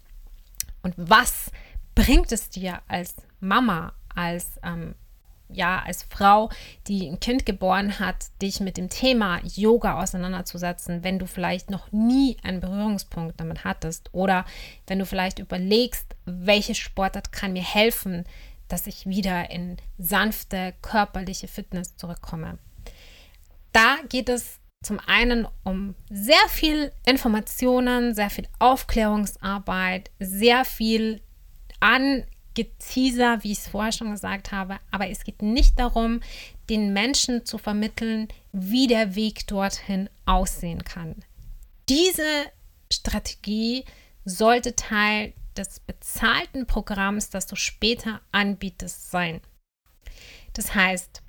Und 0.83 0.95
was 0.97 1.51
bringt 1.95 2.33
es 2.33 2.51
dir 2.51 2.81
als 2.87 3.17
Mama, 3.41 3.95
als 4.15 4.61
ähm, 4.63 4.95
ja, 5.53 5.83
als 5.85 6.05
Frau, 6.05 6.51
die 6.87 7.09
ein 7.09 7.21
Kind 7.21 7.47
geboren 7.47 7.99
hat, 7.99 8.27
dich 8.41 8.61
mit 8.61 8.77
dem 8.77 8.89
Thema 8.89 9.41
Yoga 9.45 10.01
auseinanderzusetzen, 10.01 11.05
wenn 11.05 11.19
du 11.19 11.27
vielleicht 11.27 11.71
noch 11.71 11.91
nie 11.93 12.37
einen 12.43 12.61
Berührungspunkt 12.61 13.41
damit 13.41 13.65
hattest 13.65 14.11
oder 14.13 14.45
wenn 14.87 14.99
du 14.99 15.07
vielleicht 15.07 15.39
überlegst, 15.39 16.15
welche 16.25 16.75
Sportart 16.75 17.33
kann 17.33 17.53
mir 17.53 17.65
helfen, 17.65 18.25
dass 18.69 18.87
ich 18.87 19.07
wieder 19.07 19.51
in 19.51 19.77
sanfte 19.99 20.75
körperliche 20.81 21.49
Fitness 21.49 21.97
zurückkomme. 21.97 22.59
Da 23.73 23.97
geht 24.09 24.29
es 24.29 24.61
zum 24.83 24.99
einen 25.07 25.47
um 25.65 25.95
sehr 26.09 26.49
viel 26.49 26.93
Informationen, 27.05 28.15
sehr 28.15 28.31
viel 28.31 28.49
Aufklärungsarbeit, 28.59 30.11
sehr 30.19 30.65
viel 30.65 31.21
an 31.81 32.25
Geteaser, 32.55 33.43
wie 33.43 33.53
ich 33.53 33.59
es 33.59 33.69
vorher 33.69 33.93
schon 33.93 34.11
gesagt 34.11 34.53
habe, 34.53 34.79
aber 34.91 35.09
es 35.09 35.25
geht 35.25 35.43
nicht 35.43 35.79
darum, 35.79 36.21
den 36.69 36.93
Menschen 36.93 37.45
zu 37.47 37.59
vermitteln, 37.59 38.29
wie 38.53 38.87
der 38.87 39.15
Weg 39.15 39.47
dorthin 39.47 40.09
aussehen 40.27 40.85
kann. 40.85 41.17
Diese 41.89 42.47
Strategie 42.93 43.85
sollte 44.25 44.77
Teil 44.77 45.33
des 45.57 45.81
bezahlten 45.81 46.67
Programms, 46.67 47.31
das 47.31 47.47
du 47.47 47.57
später 47.57 48.21
anbietest, 48.33 49.11
sein. 49.11 49.41
Das 50.53 50.75
heißt, 50.75 51.23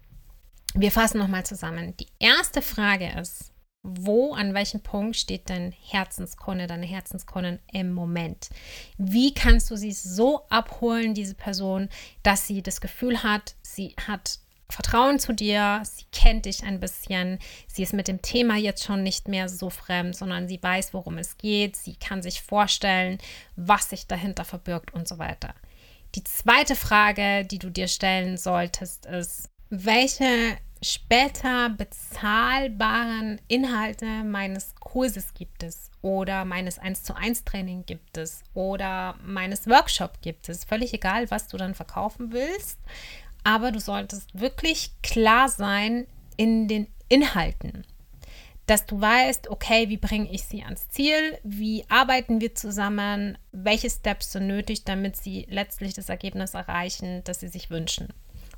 wir 0.73 0.91
fassen 0.91 1.17
nochmal 1.17 1.45
zusammen. 1.45 1.95
Die 1.97 2.07
erste 2.19 2.61
Frage 2.61 3.11
ist, 3.19 3.50
wo, 3.83 4.33
an 4.33 4.53
welchem 4.53 4.81
Punkt 4.81 5.15
steht 5.15 5.49
dein 5.49 5.71
Herzenskunde, 5.71 6.67
deine 6.67 6.85
Herzenskundin 6.85 7.59
im 7.71 7.93
Moment? 7.93 8.49
Wie 8.97 9.33
kannst 9.33 9.71
du 9.71 9.75
sie 9.75 9.91
so 9.91 10.45
abholen, 10.49 11.13
diese 11.13 11.35
Person, 11.35 11.89
dass 12.23 12.47
sie 12.47 12.61
das 12.61 12.81
Gefühl 12.81 13.23
hat, 13.23 13.55
sie 13.61 13.95
hat 14.07 14.39
Vertrauen 14.69 15.19
zu 15.19 15.33
dir, 15.33 15.81
sie 15.83 16.05
kennt 16.11 16.45
dich 16.45 16.63
ein 16.63 16.79
bisschen, 16.79 17.39
sie 17.67 17.83
ist 17.83 17.93
mit 17.93 18.07
dem 18.07 18.21
Thema 18.21 18.55
jetzt 18.55 18.83
schon 18.83 19.03
nicht 19.03 19.27
mehr 19.27 19.49
so 19.49 19.69
fremd, 19.69 20.15
sondern 20.15 20.47
sie 20.47 20.61
weiß, 20.61 20.93
worum 20.93 21.17
es 21.17 21.37
geht, 21.37 21.75
sie 21.75 21.95
kann 21.95 22.21
sich 22.21 22.41
vorstellen, 22.41 23.17
was 23.55 23.89
sich 23.89 24.07
dahinter 24.07 24.45
verbirgt 24.45 24.93
und 24.93 25.07
so 25.07 25.17
weiter. 25.17 25.53
Die 26.15 26.23
zweite 26.23 26.75
Frage, 26.75 27.45
die 27.45 27.59
du 27.59 27.69
dir 27.69 27.87
stellen 27.87 28.37
solltest, 28.37 29.05
ist, 29.05 29.49
welche 29.69 30.57
später 30.81 31.69
bezahlbaren 31.69 33.39
Inhalte 33.47 34.05
meines 34.23 34.75
Kurses 34.75 35.33
gibt 35.33 35.63
es 35.63 35.91
oder 36.01 36.45
meines 36.45 36.79
1 36.79 37.03
zu 37.03 37.15
1 37.15 37.43
Training 37.43 37.85
gibt 37.85 38.17
es 38.17 38.43
oder 38.53 39.15
meines 39.23 39.67
Workshop 39.67 40.21
gibt 40.21 40.49
es. 40.49 40.63
Völlig 40.63 40.93
egal, 40.93 41.29
was 41.29 41.47
du 41.47 41.57
dann 41.57 41.75
verkaufen 41.75 42.31
willst 42.31 42.79
aber 43.43 43.71
du 43.71 43.79
solltest 43.79 44.39
wirklich 44.39 44.91
klar 45.01 45.49
sein 45.49 46.07
in 46.37 46.67
den 46.67 46.87
Inhalten, 47.09 47.85
dass 48.67 48.85
du 48.85 49.01
weißt, 49.01 49.49
okay, 49.49 49.89
wie 49.89 49.97
bringe 49.97 50.31
ich 50.31 50.43
sie 50.43 50.63
ans 50.63 50.87
Ziel, 50.89 51.37
wie 51.43 51.85
arbeiten 51.89 52.39
wir 52.39 52.55
zusammen, 52.55 53.37
welche 53.51 53.89
Steps 53.89 54.31
sind 54.31 54.47
nötig, 54.47 54.85
damit 54.85 55.17
sie 55.17 55.45
letztlich 55.49 55.93
das 55.93 56.09
Ergebnis 56.09 56.53
erreichen, 56.53 57.23
das 57.23 57.39
sie 57.39 57.47
sich 57.47 57.69
wünschen. 57.69 58.13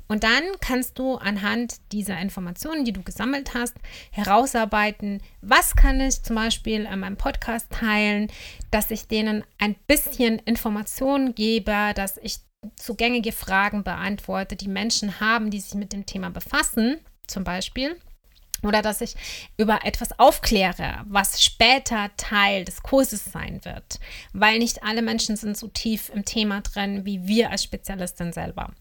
Und 0.07 0.23
dann 0.23 0.43
kannst 0.59 0.99
du 0.99 1.15
anhand 1.15 1.75
dieser 1.91 2.19
Informationen, 2.19 2.85
die 2.85 2.93
du 2.93 3.01
gesammelt 3.01 3.53
hast, 3.53 3.75
herausarbeiten, 4.11 5.21
was 5.41 5.75
kann 5.75 5.99
ich 6.01 6.21
zum 6.23 6.35
Beispiel 6.35 6.85
in 6.85 6.99
meinem 6.99 7.17
Podcast 7.17 7.71
teilen, 7.71 8.31
dass 8.69 8.91
ich 8.91 9.07
denen 9.07 9.43
ein 9.59 9.75
bisschen 9.87 10.39
Informationen 10.39 11.35
gebe, 11.35 11.93
dass 11.95 12.17
ich 12.17 12.39
zugängige 12.75 13.31
Fragen 13.31 13.83
beantworte, 13.83 14.55
die 14.55 14.67
Menschen 14.67 15.19
haben, 15.19 15.49
die 15.49 15.59
sich 15.59 15.73
mit 15.73 15.93
dem 15.93 16.05
Thema 16.05 16.29
befassen, 16.29 16.99
zum 17.27 17.43
Beispiel. 17.43 17.97
Oder 18.63 18.81
dass 18.81 19.01
ich 19.01 19.15
über 19.57 19.83
etwas 19.83 20.17
aufkläre, 20.17 21.03
was 21.05 21.43
später 21.43 22.11
Teil 22.15 22.63
des 22.63 22.81
Kurses 22.81 23.25
sein 23.25 23.59
wird. 23.65 23.99
Weil 24.31 24.59
nicht 24.59 24.83
alle 24.83 25.01
Menschen 25.01 25.35
sind 25.35 25.57
so 25.57 25.67
tief 25.67 26.09
im 26.13 26.23
Thema 26.23 26.61
drin 26.61 27.05
wie 27.05 27.27
wir 27.27 27.51
als 27.51 27.63
Spezialistin 27.63 28.31
selber. 28.31 28.71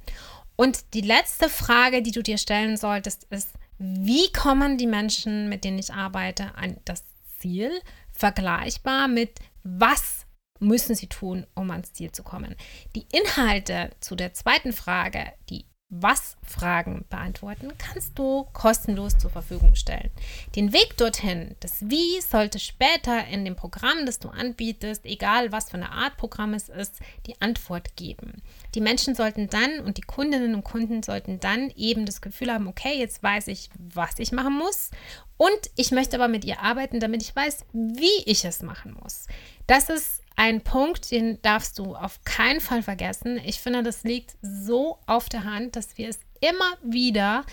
Und 0.62 0.95
die 0.95 1.00
letzte 1.00 1.49
Frage, 1.49 2.02
die 2.02 2.12
du 2.12 2.23
dir 2.23 2.38
stellen 2.38 2.76
solltest, 2.76 3.25
ist, 3.31 3.49
wie 3.78 4.31
kommen 4.31 4.78
die 4.78 4.87
Menschen, 4.87 5.49
mit 5.49 5.64
denen 5.64 5.81
ich 5.81 5.92
arbeite, 5.92 6.54
an 6.54 6.76
das 6.85 7.02
Ziel? 7.40 7.73
Vergleichbar 8.12 9.09
mit, 9.09 9.40
was 9.64 10.25
müssen 10.61 10.95
sie 10.95 11.09
tun, 11.09 11.49
um 11.57 11.69
ans 11.73 11.95
Ziel 11.95 12.12
zu 12.12 12.23
kommen. 12.23 12.54
Die 12.95 13.07
Inhalte 13.11 13.90
zu 13.99 14.14
der 14.14 14.35
zweiten 14.35 14.73
Frage, 14.73 15.33
die 15.50 15.64
was-Fragen 15.92 17.04
beantworten, 17.11 17.72
kannst 17.76 18.18
du 18.18 18.44
kostenlos 18.54 19.18
zur 19.18 19.30
Verfügung 19.30 19.75
stellen. 19.75 20.11
Den 20.56 20.72
Weg 20.72 20.96
dorthin, 20.96 21.54
das 21.61 21.88
Wie, 21.88 22.20
sollte 22.22 22.58
später 22.58 23.26
in 23.26 23.44
dem 23.44 23.56
Programm, 23.56 24.06
das 24.06 24.18
du 24.18 24.30
anbietest, 24.30 25.04
egal 25.04 25.52
was 25.52 25.70
für 25.70 25.76
eine 25.76 25.92
Art 25.92 26.16
Programm 26.16 26.54
es 26.54 26.70
ist, 26.70 26.99
die 27.26 27.38
Antwort 27.42 27.94
geben. 27.96 28.42
Die 28.75 28.80
Menschen 28.80 29.14
sollten 29.14 29.50
dann 29.50 29.80
und 29.80 29.99
die 29.99 30.02
Kundinnen 30.02 30.54
und 30.54 30.64
Kunden 30.64 31.02
sollten 31.02 31.40
dann 31.40 31.70
eben 31.76 32.06
das 32.06 32.22
Gefühl 32.22 32.50
haben, 32.50 32.68
okay, 32.68 32.99
jetzt 32.99 33.22
weiß 33.22 33.49
ich, 33.49 33.68
was 33.78 34.18
ich 34.18 34.32
machen 34.32 34.54
muss 34.54 34.90
und 35.37 35.70
ich 35.76 35.90
möchte 35.90 36.16
aber 36.16 36.28
mit 36.28 36.44
ihr 36.46 36.61
arbeiten, 36.61 37.00
damit 37.00 37.20
ich 37.20 37.37
weiß, 37.37 37.66
wie 37.72 38.22
ich 38.25 38.46
es 38.46 38.62
machen 38.62 38.96
muss. 39.02 39.26
Das 39.66 39.90
ist 39.90 40.21
ein 40.36 40.62
Punkt, 40.62 41.10
den 41.10 41.40
darfst 41.42 41.78
du 41.78 41.94
auf 41.94 42.22
keinen 42.24 42.60
Fall 42.60 42.82
vergessen. 42.82 43.40
Ich 43.44 43.60
finde, 43.60 43.82
das 43.82 44.04
liegt 44.04 44.36
so 44.42 44.98
auf 45.06 45.28
der 45.28 45.44
Hand, 45.44 45.76
dass 45.76 45.98
wir 45.98 46.08
es 46.08 46.18
immer 46.40 46.76
wieder 46.82 47.44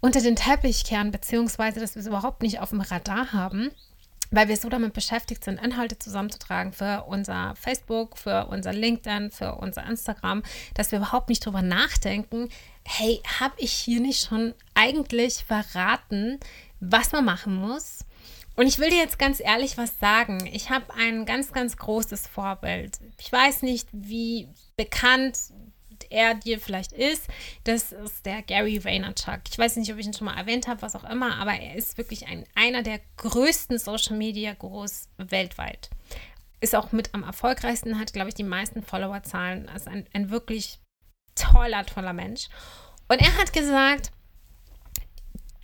unter 0.00 0.20
den 0.20 0.36
Teppich 0.36 0.84
kehren, 0.84 1.10
beziehungsweise 1.10 1.80
dass 1.80 1.94
wir 1.94 2.00
es 2.00 2.06
überhaupt 2.06 2.42
nicht 2.42 2.60
auf 2.60 2.70
dem 2.70 2.80
Radar 2.80 3.32
haben, 3.32 3.70
weil 4.30 4.48
wir 4.48 4.56
so 4.56 4.68
damit 4.68 4.92
beschäftigt 4.92 5.44
sind, 5.44 5.60
Inhalte 5.60 5.98
zusammenzutragen 5.98 6.72
für 6.72 7.04
unser 7.06 7.54
Facebook, 7.56 8.16
für 8.16 8.46
unser 8.46 8.72
LinkedIn, 8.72 9.30
für 9.30 9.56
unser 9.56 9.86
Instagram, 9.86 10.42
dass 10.74 10.92
wir 10.92 10.98
überhaupt 10.98 11.28
nicht 11.28 11.44
drüber 11.44 11.62
nachdenken, 11.62 12.48
hey, 12.84 13.20
habe 13.40 13.54
ich 13.58 13.72
hier 13.72 14.00
nicht 14.00 14.26
schon 14.26 14.54
eigentlich 14.74 15.44
verraten, 15.44 16.38
was 16.80 17.12
man 17.12 17.24
machen 17.24 17.54
muss? 17.54 18.04
Und 18.60 18.66
ich 18.66 18.78
will 18.78 18.90
dir 18.90 18.98
jetzt 18.98 19.18
ganz 19.18 19.40
ehrlich 19.40 19.78
was 19.78 19.98
sagen. 19.98 20.46
Ich 20.52 20.68
habe 20.68 20.92
ein 20.92 21.24
ganz, 21.24 21.54
ganz 21.54 21.78
großes 21.78 22.26
Vorbild. 22.26 22.98
Ich 23.18 23.32
weiß 23.32 23.62
nicht, 23.62 23.88
wie 23.90 24.50
bekannt 24.76 25.38
er 26.10 26.34
dir 26.34 26.60
vielleicht 26.60 26.92
ist. 26.92 27.26
Das 27.64 27.92
ist 27.92 28.26
der 28.26 28.42
Gary 28.42 28.84
Vaynerchuk. 28.84 29.40
Ich 29.50 29.56
weiß 29.56 29.76
nicht, 29.76 29.90
ob 29.90 29.98
ich 29.98 30.04
ihn 30.04 30.12
schon 30.12 30.26
mal 30.26 30.36
erwähnt 30.36 30.68
habe, 30.68 30.82
was 30.82 30.94
auch 30.94 31.04
immer, 31.04 31.38
aber 31.38 31.52
er 31.52 31.74
ist 31.74 31.96
wirklich 31.96 32.26
ein, 32.26 32.44
einer 32.54 32.82
der 32.82 33.00
größten 33.16 33.78
Social 33.78 34.18
Media 34.18 34.52
Gurus 34.52 35.08
weltweit. 35.16 35.88
Ist 36.60 36.76
auch 36.76 36.92
mit 36.92 37.14
am 37.14 37.22
erfolgreichsten, 37.22 37.98
hat, 37.98 38.12
glaube 38.12 38.28
ich, 38.28 38.34
die 38.34 38.44
meisten 38.44 38.82
Followerzahlen. 38.82 39.70
Also 39.70 39.88
ein, 39.88 40.06
ein 40.12 40.28
wirklich 40.28 40.80
toller, 41.34 41.86
toller 41.86 42.12
Mensch. 42.12 42.50
Und 43.08 43.22
er 43.22 43.38
hat 43.38 43.54
gesagt, 43.54 44.10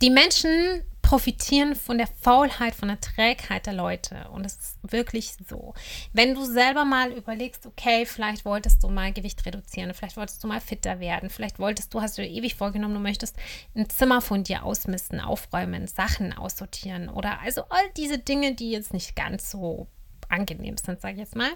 die 0.01 0.09
Menschen 0.09 0.83
profitieren 1.07 1.73
von 1.73 1.97
der 1.97 2.07
Faulheit, 2.07 2.75
von 2.75 2.89
der 2.89 2.99
Trägheit 2.99 3.65
der 3.65 3.71
Leute. 3.71 4.27
Und 4.33 4.45
es 4.45 4.55
ist 4.55 4.77
wirklich 4.81 5.37
so. 5.47 5.73
Wenn 6.11 6.35
du 6.35 6.43
selber 6.43 6.83
mal 6.83 7.13
überlegst, 7.13 7.65
okay, 7.65 8.05
vielleicht 8.05 8.43
wolltest 8.43 8.83
du 8.83 8.89
mal 8.89 9.13
Gewicht 9.13 9.45
reduzieren, 9.45 9.93
vielleicht 9.93 10.17
wolltest 10.17 10.43
du 10.43 10.49
mal 10.49 10.59
fitter 10.59 10.99
werden, 10.99 11.29
vielleicht 11.29 11.59
wolltest 11.59 11.93
du, 11.93 12.01
hast 12.01 12.17
du 12.17 12.27
ewig 12.27 12.55
vorgenommen, 12.55 12.93
du 12.93 12.99
möchtest 12.99 13.37
ein 13.73 13.89
Zimmer 13.89 14.19
von 14.19 14.43
dir 14.43 14.65
ausmisten, 14.65 15.21
aufräumen, 15.21 15.87
Sachen 15.87 16.33
aussortieren 16.33 17.07
oder 17.07 17.39
also 17.39 17.61
all 17.69 17.89
diese 17.95 18.19
Dinge, 18.19 18.53
die 18.53 18.71
jetzt 18.71 18.91
nicht 18.91 19.15
ganz 19.15 19.49
so 19.49 19.87
angenehm 20.27 20.75
sind, 20.75 20.99
sage 20.99 21.13
ich 21.13 21.19
jetzt 21.21 21.37
mal 21.37 21.51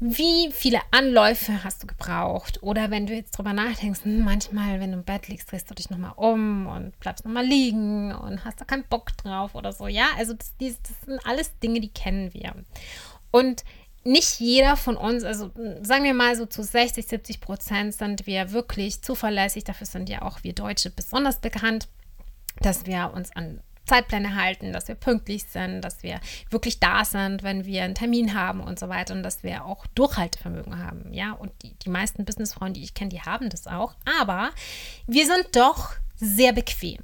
wie 0.00 0.50
viele 0.52 0.80
Anläufe 0.92 1.64
hast 1.64 1.82
du 1.82 1.86
gebraucht? 1.88 2.62
Oder 2.62 2.90
wenn 2.90 3.06
du 3.06 3.14
jetzt 3.14 3.36
drüber 3.36 3.52
nachdenkst, 3.52 4.04
hm, 4.04 4.24
manchmal, 4.24 4.78
wenn 4.78 4.92
du 4.92 4.98
im 4.98 5.04
Bett 5.04 5.26
liegst, 5.28 5.50
drehst 5.50 5.68
du 5.70 5.74
dich 5.74 5.90
nochmal 5.90 6.12
um 6.14 6.66
und 6.68 6.98
bleibst 7.00 7.24
nochmal 7.24 7.44
liegen 7.44 8.14
und 8.14 8.44
hast 8.44 8.60
da 8.60 8.64
keinen 8.64 8.84
Bock 8.84 9.16
drauf 9.16 9.54
oder 9.54 9.72
so. 9.72 9.88
Ja, 9.88 10.06
also 10.16 10.34
das, 10.34 10.54
das, 10.60 10.80
das 10.82 10.92
sind 11.04 11.20
alles 11.26 11.58
Dinge, 11.58 11.80
die 11.80 11.88
kennen 11.88 12.32
wir. 12.32 12.54
Und 13.32 13.64
nicht 14.04 14.38
jeder 14.38 14.76
von 14.76 14.96
uns, 14.96 15.24
also 15.24 15.50
sagen 15.82 16.04
wir 16.04 16.14
mal 16.14 16.36
so 16.36 16.46
zu 16.46 16.62
60, 16.62 17.06
70 17.06 17.40
Prozent 17.40 17.94
sind 17.94 18.26
wir 18.26 18.52
wirklich 18.52 19.02
zuverlässig. 19.02 19.64
Dafür 19.64 19.86
sind 19.86 20.08
ja 20.08 20.22
auch 20.22 20.44
wir 20.44 20.54
Deutsche 20.54 20.90
besonders 20.90 21.40
bekannt, 21.40 21.88
dass 22.60 22.86
wir 22.86 23.12
uns 23.14 23.34
an 23.34 23.60
Zeitpläne 23.88 24.36
halten, 24.36 24.72
dass 24.72 24.88
wir 24.88 24.94
pünktlich 24.94 25.44
sind, 25.44 25.80
dass 25.80 26.02
wir 26.02 26.20
wirklich 26.50 26.78
da 26.78 27.04
sind, 27.04 27.42
wenn 27.42 27.64
wir 27.64 27.82
einen 27.82 27.94
Termin 27.94 28.34
haben 28.34 28.60
und 28.60 28.78
so 28.78 28.88
weiter 28.88 29.14
und 29.14 29.22
dass 29.22 29.42
wir 29.42 29.64
auch 29.64 29.86
Durchhaltevermögen 29.94 30.78
haben. 30.78 31.12
Ja, 31.12 31.32
und 31.32 31.50
die, 31.62 31.74
die 31.74 31.90
meisten 31.90 32.24
Businessfrauen, 32.24 32.74
die 32.74 32.84
ich 32.84 32.94
kenne, 32.94 33.10
die 33.10 33.22
haben 33.22 33.48
das 33.48 33.66
auch. 33.66 33.94
Aber 34.20 34.50
wir 35.06 35.26
sind 35.26 35.48
doch 35.52 35.94
sehr 36.16 36.52
bequem. 36.52 37.02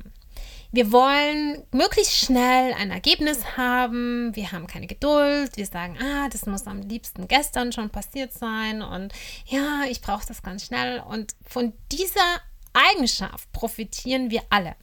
Wir 0.74 0.90
wollen 0.90 1.62
möglichst 1.70 2.16
schnell 2.16 2.74
ein 2.74 2.90
Ergebnis 2.90 3.56
haben. 3.56 4.34
Wir 4.34 4.50
haben 4.50 4.66
keine 4.66 4.88
Geduld. 4.88 5.56
Wir 5.56 5.66
sagen, 5.66 5.96
ah, 6.02 6.28
das 6.28 6.46
muss 6.46 6.66
am 6.66 6.80
liebsten 6.80 7.28
gestern 7.28 7.70
schon 7.70 7.90
passiert 7.90 8.32
sein. 8.32 8.82
Und 8.82 9.12
ja, 9.46 9.82
ich 9.88 10.00
brauche 10.00 10.26
das 10.26 10.42
ganz 10.42 10.66
schnell. 10.66 10.98
Und 10.98 11.36
von 11.46 11.72
dieser 11.92 12.40
Eigenschaft 12.72 13.52
profitieren 13.52 14.30
wir 14.30 14.42
alle. 14.50 14.74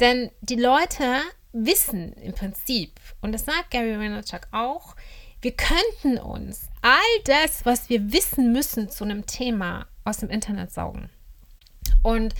Denn 0.00 0.30
die 0.40 0.56
Leute 0.56 1.20
wissen 1.52 2.12
im 2.14 2.34
Prinzip, 2.34 3.00
und 3.20 3.32
das 3.32 3.44
sagt 3.44 3.70
Gary 3.70 3.98
Vaynerchuk 3.98 4.48
auch, 4.52 4.94
wir 5.40 5.52
könnten 5.52 6.18
uns 6.18 6.68
all 6.82 7.22
das, 7.24 7.64
was 7.64 7.88
wir 7.88 8.12
wissen 8.12 8.52
müssen 8.52 8.88
zu 8.88 9.04
einem 9.04 9.26
Thema 9.26 9.86
aus 10.04 10.18
dem 10.18 10.30
Internet 10.30 10.72
saugen. 10.72 11.10
Und 12.02 12.34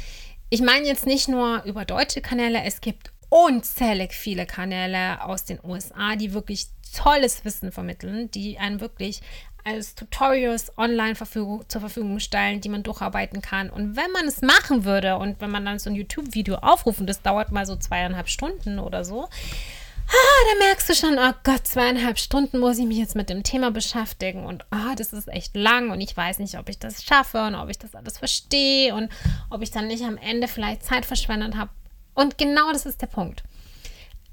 ich 0.51 0.61
meine 0.61 0.87
jetzt 0.87 1.07
nicht 1.07 1.29
nur 1.29 1.63
über 1.65 1.85
deutsche 1.85 2.21
Kanäle, 2.21 2.63
es 2.65 2.81
gibt 2.81 3.13
unzählig 3.29 4.13
viele 4.13 4.47
Kanäle 4.47 5.23
aus 5.25 5.45
den 5.45 5.59
USA, 5.63 6.17
die 6.17 6.33
wirklich 6.33 6.69
tolles 6.95 7.45
Wissen 7.45 7.73
vermitteln, 7.73 8.31
die 8.31 8.59
einen 8.59 8.81
wirklich 8.81 9.21
als 9.67 9.97
Tutorials 9.97 10.73
online 10.79 11.17
Verfügung, 11.17 11.65
zur 11.69 11.81
Verfügung 11.81 12.21
stellen, 12.21 12.61
die 12.61 12.69
man 12.69 12.85
durcharbeiten 12.85 13.43
kann. 13.43 13.69
Und 13.69 13.97
wenn 13.97 14.11
man 14.13 14.27
es 14.27 14.41
machen 14.41 14.85
würde 14.85 15.17
und 15.17 15.41
wenn 15.41 15.51
man 15.51 15.65
dann 15.65 15.81
so 15.81 15.91
ein 15.91 15.97
YouTube-Video 15.97 16.57
aufrufen, 16.57 17.07
das 17.07 17.21
dauert 17.21 17.51
mal 17.51 17.67
so 17.67 17.75
zweieinhalb 17.75 18.29
Stunden 18.29 18.79
oder 18.79 19.05
so, 19.05 19.25
ah, 19.25 20.53
da 20.53 20.67
merkst 20.67 20.89
du 20.89 20.95
schon, 20.95 21.19
oh 21.19 21.33
Gott, 21.43 21.67
zweieinhalb 21.67 22.19
Stunden 22.19 22.61
muss 22.61 22.79
ich 22.79 22.87
mich 22.87 22.99
jetzt 22.99 23.17
mit 23.17 23.29
dem 23.29 23.43
Thema 23.43 23.73
beschäftigen 23.73 24.47
und 24.47 24.65
ah, 24.71 24.95
das 24.97 25.13
ist 25.13 25.27
echt 25.27 25.57
lang 25.57 25.91
und 25.91 26.01
ich 26.01 26.17
weiß 26.17 26.39
nicht, 26.39 26.57
ob 26.59 26.69
ich 26.69 26.79
das 26.79 27.03
schaffe 27.03 27.45
und 27.45 27.57
ob 27.57 27.69
ich 27.69 27.79
das 27.79 27.97
alles 27.97 28.19
verstehe 28.19 28.95
und 28.95 29.11
ob 29.51 29.63
ich 29.63 29.73
dann 29.73 29.89
nicht 29.89 30.05
am 30.05 30.17
Ende 30.17 30.47
vielleicht 30.47 30.85
Zeit 30.85 31.05
verschwendet 31.05 31.57
habe. 31.57 31.71
Und 32.15 32.39
genau 32.39 32.73
das 32.73 32.87
ist 32.87 33.03
der 33.03 33.09
Punkt. 33.09 33.43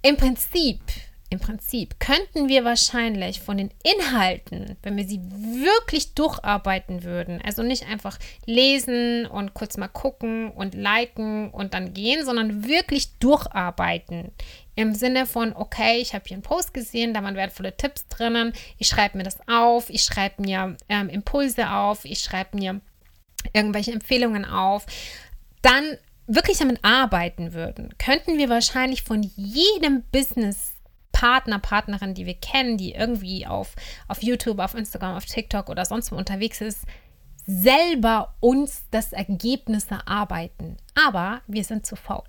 Im 0.03 0.15
Prinzip 0.15 0.79
im 1.34 1.39
Prinzip 1.39 2.00
könnten 2.00 2.48
wir 2.48 2.63
wahrscheinlich 2.63 3.41
von 3.41 3.58
den 3.58 3.72
Inhalten, 3.84 4.78
wenn 4.84 4.96
wir 4.96 5.08
sie 5.08 5.19
wirklich 5.19 6.13
durcharbeiten 6.13 7.04
würden, 7.04 7.41
also 7.43 7.63
nicht 7.63 7.88
einfach 7.89 8.19
lesen 8.46 9.26
und 9.26 9.56
kurz 9.56 9.78
mal 9.78 9.88
gucken 9.88 10.52
und 10.52 10.76
liken 10.76 11.50
und 11.50 11.74
dann 11.74 11.96
gehen, 11.96 12.24
sondern 12.24 12.67
wirklich 12.67 13.17
durcharbeiten. 13.17 14.32
Im 14.76 14.93
Sinne 14.93 15.26
von, 15.26 15.56
okay, 15.56 15.98
ich 16.02 16.13
habe 16.13 16.24
hier 16.28 16.36
einen 16.36 16.43
Post 16.43 16.72
gesehen, 16.72 17.15
da 17.15 17.24
waren 17.24 17.36
wertvolle 17.36 17.76
Tipps 17.76 18.08
drinnen, 18.08 18.54
ich 18.78 18.88
schreibe 18.88 19.17
mir 19.17 19.24
das 19.24 19.39
auf, 19.48 19.89
ich 19.89 20.04
schreibe 20.04 20.43
mir 20.43 20.78
ähm, 20.88 21.10
Impulse 21.10 21.72
auf, 21.72 22.06
ich 22.06 22.19
schreibe 22.19 22.58
mir 22.58 22.80
irgendwelche 23.54 23.91
Empfehlungen 23.91 24.46
auf, 24.46 24.86
dann 25.63 25.98
wirklich 26.28 26.60
damit 26.60 26.80
arbeiten 26.84 27.54
würden, 27.54 27.96
könnten 27.98 28.38
wir 28.38 28.50
wahrscheinlich 28.50 29.02
von 29.02 29.24
jedem 29.36 30.04
Business 30.12 30.72
Partner, 31.13 31.60
Partnerin, 31.60 32.13
die 32.13 32.26
wir 32.26 32.34
kennen, 32.34 32.78
die 32.78 32.91
irgendwie 32.91 33.47
auf, 33.47 33.76
auf 34.10 34.21
YouTube, 34.21 34.60
auf 34.60 34.73
Instagram, 34.73 35.15
auf 35.15 35.26
TikTok 35.26 35.69
oder 35.69 35.86
sonst 35.86 36.12
wo 36.12 36.17
unterwegs 36.17 36.60
ist, 36.60 36.86
selber 37.45 38.36
uns 38.41 38.84
das 38.91 39.13
Ergebnis 39.13 39.86
erarbeiten. 39.89 40.78
Aber 40.95 41.41
wir 41.47 41.63
sind 41.63 41.86
zu 41.86 41.95
faul 41.95 42.23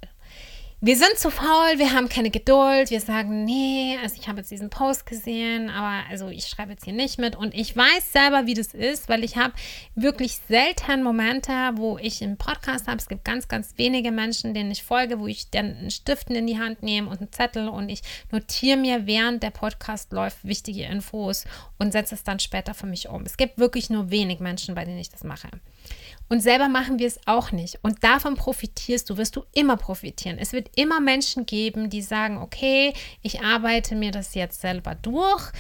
wir 0.87 0.99
sind 0.99 1.17
zu 1.17 1.31
faul, 1.31 1.79
wir 1.79 1.95
haben 1.95 2.11
keine 2.11 2.29
Geduld, 2.29 2.91
wir 2.91 3.01
sagen, 3.01 3.47
nee, 3.47 3.97
also 4.03 4.17
ich 4.21 4.29
habe 4.29 4.41
jetzt 4.41 4.51
diesen 4.51 4.69
Post 4.69 5.07
gesehen, 5.07 5.71
aber 5.71 6.07
also 6.11 6.29
ich 6.29 6.45
schreibe 6.45 6.73
jetzt 6.73 6.85
hier 6.85 6.93
nicht 6.93 7.19
mit 7.19 7.37
und 7.37 7.55
ich 7.55 7.75
weiß 7.75 8.13
selber, 8.13 8.45
wie 8.45 8.53
das 8.53 8.75
ist, 8.75 9.09
weil 9.09 9.25
ich 9.25 9.39
habe 9.39 9.55
wirklich 9.95 10.37
selten 10.47 11.03
Momente, 11.03 11.53
wo 11.77 11.97
ich 11.97 12.23
einen 12.23 12.37
Podcast 12.37 12.87
habe. 12.87 12.99
Es 12.99 13.09
gibt 13.09 13.25
ganz, 13.25 13.49
ganz 13.49 13.73
wenige 13.79 14.11
Menschen, 14.11 14.53
denen 14.53 14.71
ich 14.71 14.83
folge, 14.83 15.19
wo 15.19 15.27
ich 15.27 15.49
dann 15.49 15.75
einen 15.75 15.91
Stiften 15.91 16.37
in 16.37 16.47
die 16.47 16.59
Hand 16.59 16.83
nehme 16.83 17.09
und 17.09 17.19
einen 17.19 17.33
Zettel 17.33 17.71
und 17.71 17.89
ich 17.89 18.03
notiere 18.31 18.77
mir, 18.77 19.07
während 19.07 19.43
der 19.43 19.53
Podcast 19.53 20.13
läuft, 20.13 20.45
wichtige 20.45 20.85
Infos 20.85 21.47
und 21.79 21.93
setze 21.93 22.15
es 22.15 22.25
dann 22.25 22.41
später 22.41 22.75
für 22.75 22.87
mich 22.87 23.09
um. 23.09 23.23
Es 23.23 23.39
gibt 23.39 23.57
wirklich 23.57 23.89
nur 23.89 24.11
wenig 24.11 24.39
Menschen, 24.39 24.75
bei 24.75 24.85
denen 24.85 24.99
ich 24.99 25.09
das 25.09 25.25
mache. 25.25 25.49
Und 26.35 26.41
selber 26.41 26.69
machen 26.69 26.99
wir 26.99 27.07
es 27.07 27.21
auch 27.27 27.53
nicht. 27.53 27.79
Und 27.83 28.03
davon 28.03 28.35
profitierst 28.35 29.09
du, 29.09 29.17
wirst 29.17 29.37
du 29.37 29.45
immer 29.53 29.77
profitieren. 29.77 30.37
Es 30.37 30.53
wird 30.53 30.69
immer 30.75 30.99
Menschen 30.99 31.47
geben, 31.47 31.91
die 31.91 32.03
sagen, 32.03 32.39
okay, 32.39 32.93
ich 33.23 33.43
arbeite 33.43 33.95
mir 33.95 34.11
das 34.11 34.35
jetzt 34.35 34.61
selber 34.61 34.97
durch, 34.97 35.53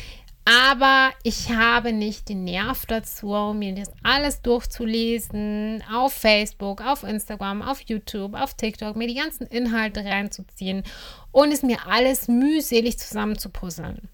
aber 0.44 1.12
ich 1.22 1.50
habe 1.50 1.92
nicht 1.92 2.28
den 2.28 2.42
Nerv 2.42 2.86
dazu, 2.86 3.54
mir 3.56 3.76
das 3.76 3.92
alles 4.02 4.42
durchzulesen, 4.42 5.84
auf 5.94 6.12
Facebook, 6.12 6.84
auf 6.84 7.04
Instagram, 7.04 7.62
auf 7.62 7.80
YouTube, 7.82 8.34
auf 8.34 8.54
TikTok, 8.54 8.96
mir 8.96 9.06
die 9.06 9.14
ganzen 9.14 9.46
Inhalte 9.46 10.04
reinzuziehen 10.04 10.82
und 11.30 11.52
es 11.52 11.62
mir 11.62 11.86
alles 11.86 12.26
mühselig 12.26 12.98
zusammenzupuzzeln. 12.98 14.08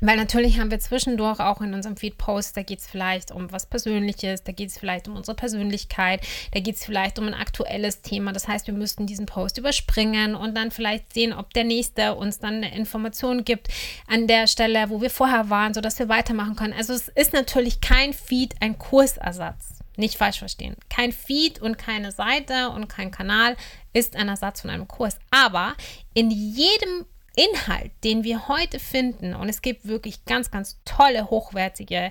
Weil 0.00 0.16
natürlich 0.16 0.58
haben 0.58 0.70
wir 0.70 0.78
zwischendurch 0.78 1.40
auch 1.40 1.60
in 1.60 1.72
unserem 1.72 1.96
Feed-Post, 1.96 2.56
da 2.56 2.62
geht 2.62 2.80
es 2.80 2.86
vielleicht 2.86 3.30
um 3.30 3.50
was 3.50 3.66
Persönliches, 3.66 4.42
da 4.42 4.52
geht 4.52 4.70
es 4.70 4.78
vielleicht 4.78 5.08
um 5.08 5.16
unsere 5.16 5.34
Persönlichkeit, 5.34 6.20
da 6.52 6.60
geht 6.60 6.76
es 6.76 6.84
vielleicht 6.84 7.18
um 7.18 7.26
ein 7.26 7.34
aktuelles 7.34 8.02
Thema. 8.02 8.32
Das 8.32 8.46
heißt, 8.46 8.66
wir 8.66 8.74
müssten 8.74 9.06
diesen 9.06 9.26
Post 9.26 9.58
überspringen 9.58 10.34
und 10.34 10.56
dann 10.56 10.70
vielleicht 10.70 11.14
sehen, 11.14 11.32
ob 11.32 11.54
der 11.54 11.64
nächste 11.64 12.14
uns 12.14 12.38
dann 12.38 12.56
eine 12.56 12.76
Information 12.76 13.44
gibt 13.44 13.68
an 14.06 14.26
der 14.26 14.46
Stelle, 14.46 14.90
wo 14.90 15.00
wir 15.00 15.10
vorher 15.10 15.50
waren, 15.50 15.74
sodass 15.74 15.98
wir 15.98 16.08
weitermachen 16.08 16.56
können. 16.56 16.74
Also 16.74 16.92
es 16.92 17.08
ist 17.08 17.32
natürlich 17.32 17.80
kein 17.80 18.12
Feed 18.12 18.54
ein 18.60 18.78
Kursersatz. 18.78 19.76
Nicht 19.96 20.18
falsch 20.18 20.40
verstehen. 20.40 20.76
Kein 20.90 21.10
Feed 21.10 21.60
und 21.62 21.78
keine 21.78 22.12
Seite 22.12 22.68
und 22.70 22.88
kein 22.88 23.10
Kanal 23.10 23.56
ist 23.94 24.14
ein 24.14 24.28
Ersatz 24.28 24.60
von 24.60 24.68
einem 24.68 24.86
Kurs. 24.86 25.18
Aber 25.30 25.74
in 26.12 26.30
jedem 26.30 27.06
Inhalt, 27.36 27.92
den 28.02 28.24
wir 28.24 28.48
heute 28.48 28.80
finden, 28.80 29.34
und 29.34 29.48
es 29.48 29.62
gibt 29.62 29.86
wirklich 29.86 30.24
ganz, 30.24 30.50
ganz 30.50 30.80
tolle, 30.84 31.30
hochwertige 31.30 32.10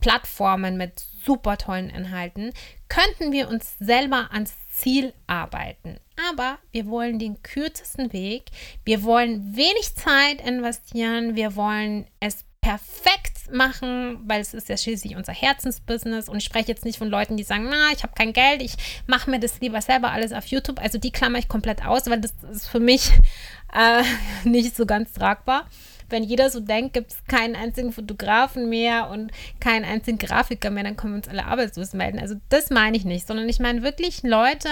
Plattformen 0.00 0.76
mit 0.76 1.00
super 1.24 1.56
tollen 1.56 1.90
Inhalten, 1.90 2.52
könnten 2.88 3.32
wir 3.32 3.48
uns 3.48 3.76
selber 3.78 4.28
ans 4.30 4.54
Ziel 4.70 5.12
arbeiten. 5.26 5.98
Aber 6.30 6.58
wir 6.70 6.86
wollen 6.86 7.18
den 7.18 7.42
kürzesten 7.42 8.12
Weg. 8.12 8.50
Wir 8.84 9.02
wollen 9.02 9.56
wenig 9.56 9.94
Zeit 9.96 10.46
investieren. 10.46 11.34
Wir 11.34 11.56
wollen 11.56 12.06
es 12.20 12.44
perfekt 12.66 13.52
machen, 13.52 14.18
weil 14.26 14.40
es 14.40 14.52
ist 14.52 14.68
ja 14.68 14.76
schließlich 14.76 15.14
unser 15.14 15.32
Herzensbusiness. 15.32 16.28
Und 16.28 16.38
ich 16.38 16.44
spreche 16.44 16.68
jetzt 16.68 16.84
nicht 16.84 16.98
von 16.98 17.08
Leuten, 17.08 17.36
die 17.36 17.44
sagen, 17.44 17.68
na, 17.70 17.92
ich 17.94 18.02
habe 18.02 18.12
kein 18.14 18.32
Geld, 18.32 18.60
ich 18.60 18.74
mache 19.06 19.30
mir 19.30 19.38
das 19.38 19.60
lieber 19.60 19.80
selber 19.80 20.10
alles 20.10 20.32
auf 20.32 20.46
YouTube. 20.46 20.80
Also 20.80 20.98
die 20.98 21.12
klammer 21.12 21.38
ich 21.38 21.48
komplett 21.48 21.86
aus, 21.86 22.10
weil 22.10 22.20
das 22.20 22.34
ist 22.50 22.68
für 22.68 22.80
mich 22.80 23.12
äh, 23.72 24.02
nicht 24.48 24.76
so 24.76 24.84
ganz 24.84 25.12
tragbar 25.12 25.66
wenn 26.08 26.22
jeder 26.22 26.50
so 26.50 26.60
denkt, 26.60 26.92
gibt 26.92 27.10
es 27.10 27.24
keinen 27.26 27.56
einzigen 27.56 27.90
Fotografen 27.90 28.68
mehr 28.68 29.10
und 29.10 29.32
keinen 29.58 29.84
einzigen 29.84 30.18
Grafiker 30.18 30.70
mehr, 30.70 30.84
dann 30.84 30.96
können 30.96 31.14
wir 31.14 31.16
uns 31.16 31.28
alle 31.28 31.46
arbeitslos 31.46 31.94
melden. 31.94 32.20
Also 32.20 32.36
das 32.48 32.70
meine 32.70 32.96
ich 32.96 33.04
nicht, 33.04 33.26
sondern 33.26 33.48
ich 33.48 33.58
meine 33.58 33.82
wirklich 33.82 34.22
Leute, 34.22 34.68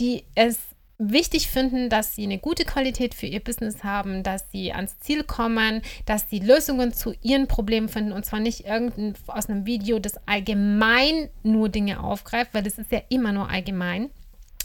die 0.00 0.24
es 0.34 0.58
wichtig 0.98 1.48
finden, 1.48 1.88
dass 1.88 2.14
sie 2.14 2.24
eine 2.24 2.38
gute 2.38 2.64
Qualität 2.64 3.14
für 3.14 3.26
ihr 3.26 3.40
Business 3.40 3.82
haben, 3.82 4.22
dass 4.22 4.50
sie 4.50 4.72
ans 4.72 4.98
Ziel 5.00 5.24
kommen, 5.24 5.82
dass 6.06 6.28
sie 6.30 6.38
Lösungen 6.38 6.92
zu 6.92 7.14
ihren 7.22 7.48
Problemen 7.48 7.88
finden 7.88 8.12
und 8.12 8.24
zwar 8.24 8.40
nicht 8.40 8.66
irgendein 8.66 9.14
aus 9.26 9.48
einem 9.48 9.66
Video, 9.66 9.98
das 9.98 10.20
allgemein 10.26 11.28
nur 11.42 11.68
Dinge 11.68 12.02
aufgreift, 12.02 12.54
weil 12.54 12.62
das 12.62 12.78
ist 12.78 12.92
ja 12.92 13.02
immer 13.08 13.32
nur 13.32 13.48
allgemein 13.48 14.10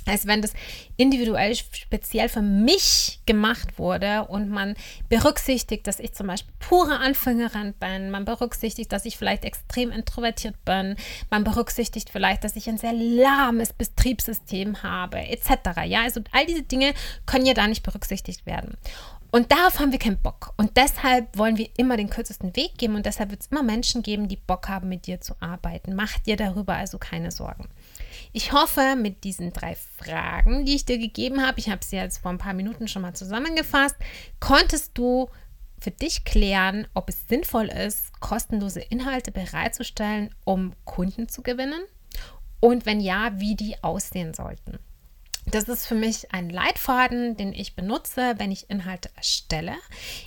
als 0.08 0.26
wenn 0.26 0.42
das 0.42 0.54
individuell 0.96 1.56
speziell 1.56 2.30
für 2.30 2.42
mich 2.42 3.20
gemacht 3.26 3.78
wurde 3.78 4.26
und 4.26 4.50
man 4.50 4.76
berücksichtigt, 5.10 5.86
dass 5.88 6.00
ich 6.00 6.14
zum 6.14 6.28
Beispiel 6.28 6.54
pure 6.60 7.00
Anfängerin 7.00 7.74
bin, 7.74 8.10
man 8.10 8.26
berücksichtigt, 8.26 8.92
dass 8.92 9.06
ich 9.06 9.18
vielleicht 9.18 9.46
extrem 9.46 9.92
introvertiert 9.92 10.56
bin, 10.66 10.96
man 11.30 11.44
berücksichtigt 11.44 12.10
vielleicht, 12.10 12.44
dass 12.44 12.56
ich 12.56 12.68
ein 12.68 12.78
sehr 12.78 12.94
lahmes 12.94 13.74
Betriebssystem 13.74 14.84
habe, 14.84 15.20
etc. 15.20 15.82
Ja, 15.86 16.04
also 16.04 16.22
all 16.32 16.46
diese 16.46 16.64
Dinge 16.64 16.94
können 17.26 17.46
ja 17.46 17.54
da 17.54 17.68
nicht 17.68 17.84
berücksichtigt 17.84 18.46
werden. 18.46 18.78
Und 19.32 19.52
darauf 19.52 19.80
haben 19.80 19.92
wir 19.92 20.00
keinen 20.00 20.22
Bock. 20.22 20.54
Und 20.58 20.78
deshalb 20.78 21.38
wollen 21.38 21.58
wir 21.58 21.70
immer 21.78 21.98
den 21.98 22.10
kürzesten 22.10 22.56
Weg 22.56 22.78
geben 22.78 22.96
und 22.96 23.06
deshalb 23.06 23.30
wird 23.32 23.42
es 23.42 23.48
immer 23.48 23.64
Menschen 23.64 24.02
geben, 24.02 24.28
die 24.28 24.38
Bock 24.38 24.70
haben, 24.70 24.90
mit 24.90 25.06
dir 25.06 25.20
zu 25.20 25.36
arbeiten. 25.42 25.96
Mach 25.96 26.18
dir 26.20 26.38
darüber 26.38 26.76
also 26.76 26.98
keine 26.98 27.32
Sorgen. 27.32 27.68
Ich 28.32 28.54
hoffe, 28.54 28.96
mit 28.96 29.24
diesen 29.24 29.52
drei 29.52 29.76
Fragen, 29.76 30.66
die 30.66 30.76
ich 30.76 30.86
dir 30.86 30.98
gegeben 30.98 31.46
habe, 31.46 31.60
ich 31.60 31.70
habe 31.70 31.84
sie 31.84 31.98
jetzt 31.98 32.20
vor 32.20 32.32
ein 32.32 32.38
paar 32.38 32.54
Minuten 32.54 32.88
schon 32.88 33.02
mal 33.02 33.14
zusammengefasst, 33.14 33.96
konntest 34.40 34.98
du 34.98 35.30
für 35.80 35.92
dich 35.92 36.24
klären, 36.24 36.88
ob 36.94 37.10
es 37.10 37.28
sinnvoll 37.28 37.68
ist, 37.68 38.20
kostenlose 38.20 38.80
Inhalte 38.80 39.32
bereitzustellen, 39.32 40.34
um 40.44 40.74
Kunden 40.86 41.30
zu 41.30 41.44
gewinnen? 41.44 41.82
Und 42.60 42.86
wenn 42.86 43.00
ja, 43.00 43.40
wie 43.40 43.56
die 43.56 43.84
aussehen 43.84 44.34
sollten. 44.34 44.80
Das 45.50 45.64
ist 45.66 45.88
für 45.88 45.96
mich 45.96 46.34
ein 46.34 46.50
Leitfaden, 46.50 47.38
den 47.38 47.54
ich 47.54 47.76
benutze, 47.76 48.36
wenn 48.38 48.52
ich 48.52 48.70
Inhalte 48.70 49.10
erstelle. 49.16 49.76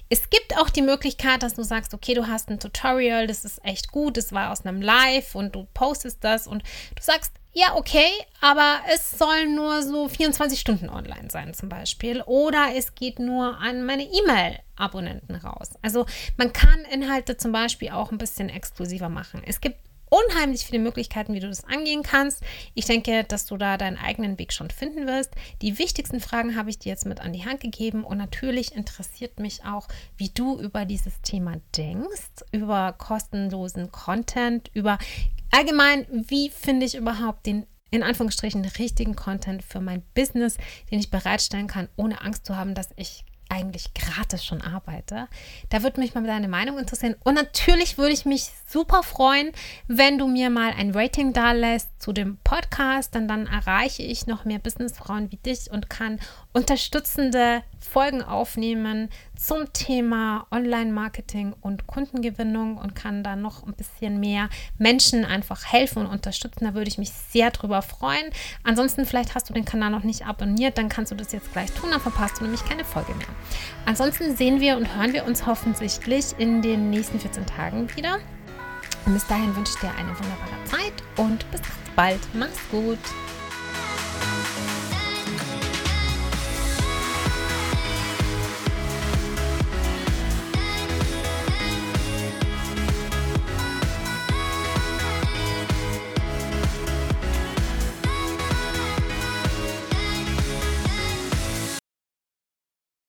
Es 0.08 0.30
gibt 0.30 0.56
auch 0.56 0.70
die 0.70 0.82
Möglichkeit, 0.82 1.42
dass 1.42 1.54
du 1.54 1.62
sagst, 1.62 1.92
okay, 1.92 2.14
du 2.14 2.26
hast 2.26 2.48
ein 2.48 2.58
Tutorial, 2.58 3.26
das 3.26 3.44
ist 3.44 3.62
echt 3.64 3.92
gut, 3.92 4.16
das 4.16 4.32
war 4.32 4.50
aus 4.50 4.64
einem 4.64 4.80
Live 4.80 5.34
und 5.34 5.54
du 5.54 5.66
postest 5.74 6.24
das 6.24 6.46
und 6.46 6.62
du 6.62 7.02
sagst, 7.02 7.32
ja, 7.52 7.74
okay, 7.74 8.08
aber 8.40 8.80
es 8.94 9.18
soll 9.18 9.48
nur 9.48 9.82
so 9.82 10.08
24 10.08 10.58
Stunden 10.58 10.88
online 10.88 11.28
sein 11.30 11.52
zum 11.52 11.68
Beispiel. 11.68 12.22
Oder 12.22 12.68
es 12.76 12.94
geht 12.94 13.18
nur 13.18 13.58
an 13.58 13.84
meine 13.84 14.04
E-Mail-Abonnenten 14.04 15.34
raus. 15.34 15.70
Also 15.82 16.06
man 16.36 16.52
kann 16.52 16.84
Inhalte 16.92 17.36
zum 17.36 17.50
Beispiel 17.50 17.90
auch 17.90 18.12
ein 18.12 18.18
bisschen 18.18 18.48
exklusiver 18.48 19.08
machen. 19.08 19.42
Es 19.44 19.60
gibt 19.60 19.78
unheimlich 20.10 20.66
viele 20.66 20.80
Möglichkeiten, 20.80 21.32
wie 21.32 21.40
du 21.40 21.48
das 21.48 21.64
angehen 21.64 22.02
kannst. 22.02 22.42
Ich 22.74 22.84
denke, 22.84 23.24
dass 23.24 23.46
du 23.46 23.56
da 23.56 23.78
deinen 23.78 23.96
eigenen 23.96 24.38
Weg 24.38 24.52
schon 24.52 24.70
finden 24.70 25.06
wirst. 25.06 25.32
Die 25.62 25.78
wichtigsten 25.78 26.20
Fragen 26.20 26.56
habe 26.56 26.68
ich 26.68 26.78
dir 26.78 26.90
jetzt 26.90 27.06
mit 27.06 27.20
an 27.20 27.32
die 27.32 27.46
Hand 27.46 27.60
gegeben 27.60 28.04
und 28.04 28.18
natürlich 28.18 28.74
interessiert 28.74 29.40
mich 29.40 29.64
auch, 29.64 29.88
wie 30.16 30.28
du 30.28 30.60
über 30.60 30.84
dieses 30.84 31.20
Thema 31.22 31.56
denkst, 31.76 32.44
über 32.52 32.92
kostenlosen 32.92 33.90
Content, 33.90 34.70
über 34.74 34.98
allgemein, 35.50 36.06
wie 36.10 36.50
finde 36.50 36.86
ich 36.86 36.96
überhaupt 36.96 37.46
den 37.46 37.66
in 37.92 38.02
Anführungsstrichen 38.04 38.64
richtigen 38.64 39.16
Content 39.16 39.64
für 39.64 39.80
mein 39.80 40.02
Business, 40.14 40.56
den 40.90 41.00
ich 41.00 41.10
bereitstellen 41.10 41.66
kann, 41.66 41.88
ohne 41.96 42.20
Angst 42.20 42.46
zu 42.46 42.56
haben, 42.56 42.74
dass 42.74 42.90
ich 42.96 43.24
eigentlich 43.50 43.92
gratis 43.94 44.44
schon 44.44 44.62
arbeite. 44.62 45.28
Da 45.68 45.82
würde 45.82 46.00
mich 46.00 46.14
mal 46.14 46.22
deine 46.24 46.48
Meinung 46.48 46.78
interessieren. 46.78 47.16
Und 47.24 47.34
natürlich 47.34 47.98
würde 47.98 48.12
ich 48.12 48.24
mich 48.24 48.50
super 48.66 49.02
freuen, 49.02 49.52
wenn 49.88 50.18
du 50.18 50.28
mir 50.28 50.50
mal 50.50 50.72
ein 50.72 50.92
Rating 50.92 51.32
da 51.32 51.52
lässt 51.52 51.88
zu 52.00 52.12
dem 52.12 52.38
Podcast. 52.44 53.14
Denn 53.14 53.28
dann 53.28 53.46
erreiche 53.46 54.02
ich 54.02 54.26
noch 54.26 54.44
mehr 54.44 54.58
Businessfrauen 54.60 55.30
wie 55.32 55.36
dich 55.36 55.70
und 55.70 55.90
kann 55.90 56.20
unterstützende 56.52 57.62
Folgen 57.78 58.22
aufnehmen 58.22 59.08
zum 59.36 59.72
Thema 59.72 60.46
Online-Marketing 60.50 61.54
und 61.60 61.86
Kundengewinnung 61.86 62.76
und 62.76 62.94
kann 62.94 63.22
da 63.22 63.36
noch 63.36 63.66
ein 63.66 63.74
bisschen 63.74 64.20
mehr 64.20 64.48
Menschen 64.76 65.24
einfach 65.24 65.64
helfen 65.64 66.06
und 66.06 66.06
unterstützen. 66.06 66.64
Da 66.64 66.74
würde 66.74 66.88
ich 66.88 66.98
mich 66.98 67.10
sehr 67.10 67.50
drüber 67.50 67.82
freuen. 67.82 68.30
Ansonsten, 68.64 69.06
vielleicht 69.06 69.34
hast 69.34 69.48
du 69.48 69.54
den 69.54 69.64
Kanal 69.64 69.90
noch 69.90 70.02
nicht 70.02 70.26
abonniert, 70.26 70.76
dann 70.76 70.88
kannst 70.88 71.12
du 71.12 71.16
das 71.16 71.32
jetzt 71.32 71.52
gleich 71.52 71.70
tun, 71.72 71.90
dann 71.90 72.00
verpasst 72.00 72.38
du 72.38 72.44
nämlich 72.44 72.64
keine 72.64 72.84
Folge 72.84 73.14
mehr. 73.14 73.28
Ansonsten 73.86 74.36
sehen 74.36 74.60
wir 74.60 74.76
und 74.76 74.96
hören 74.96 75.12
wir 75.12 75.24
uns 75.24 75.46
hoffentlich 75.46 76.00
in 76.38 76.62
den 76.62 76.90
nächsten 76.90 77.18
14 77.18 77.46
Tagen 77.46 77.88
wieder. 77.96 78.18
Und 79.06 79.14
bis 79.14 79.26
dahin 79.26 79.54
wünsche 79.56 79.72
ich 79.74 79.80
dir 79.80 79.90
eine 79.96 80.10
wunderbare 80.10 80.64
Zeit 80.64 80.92
und 81.16 81.50
bis 81.50 81.62
bald. 81.96 82.20
Mach's 82.34 82.58
gut. 82.70 82.98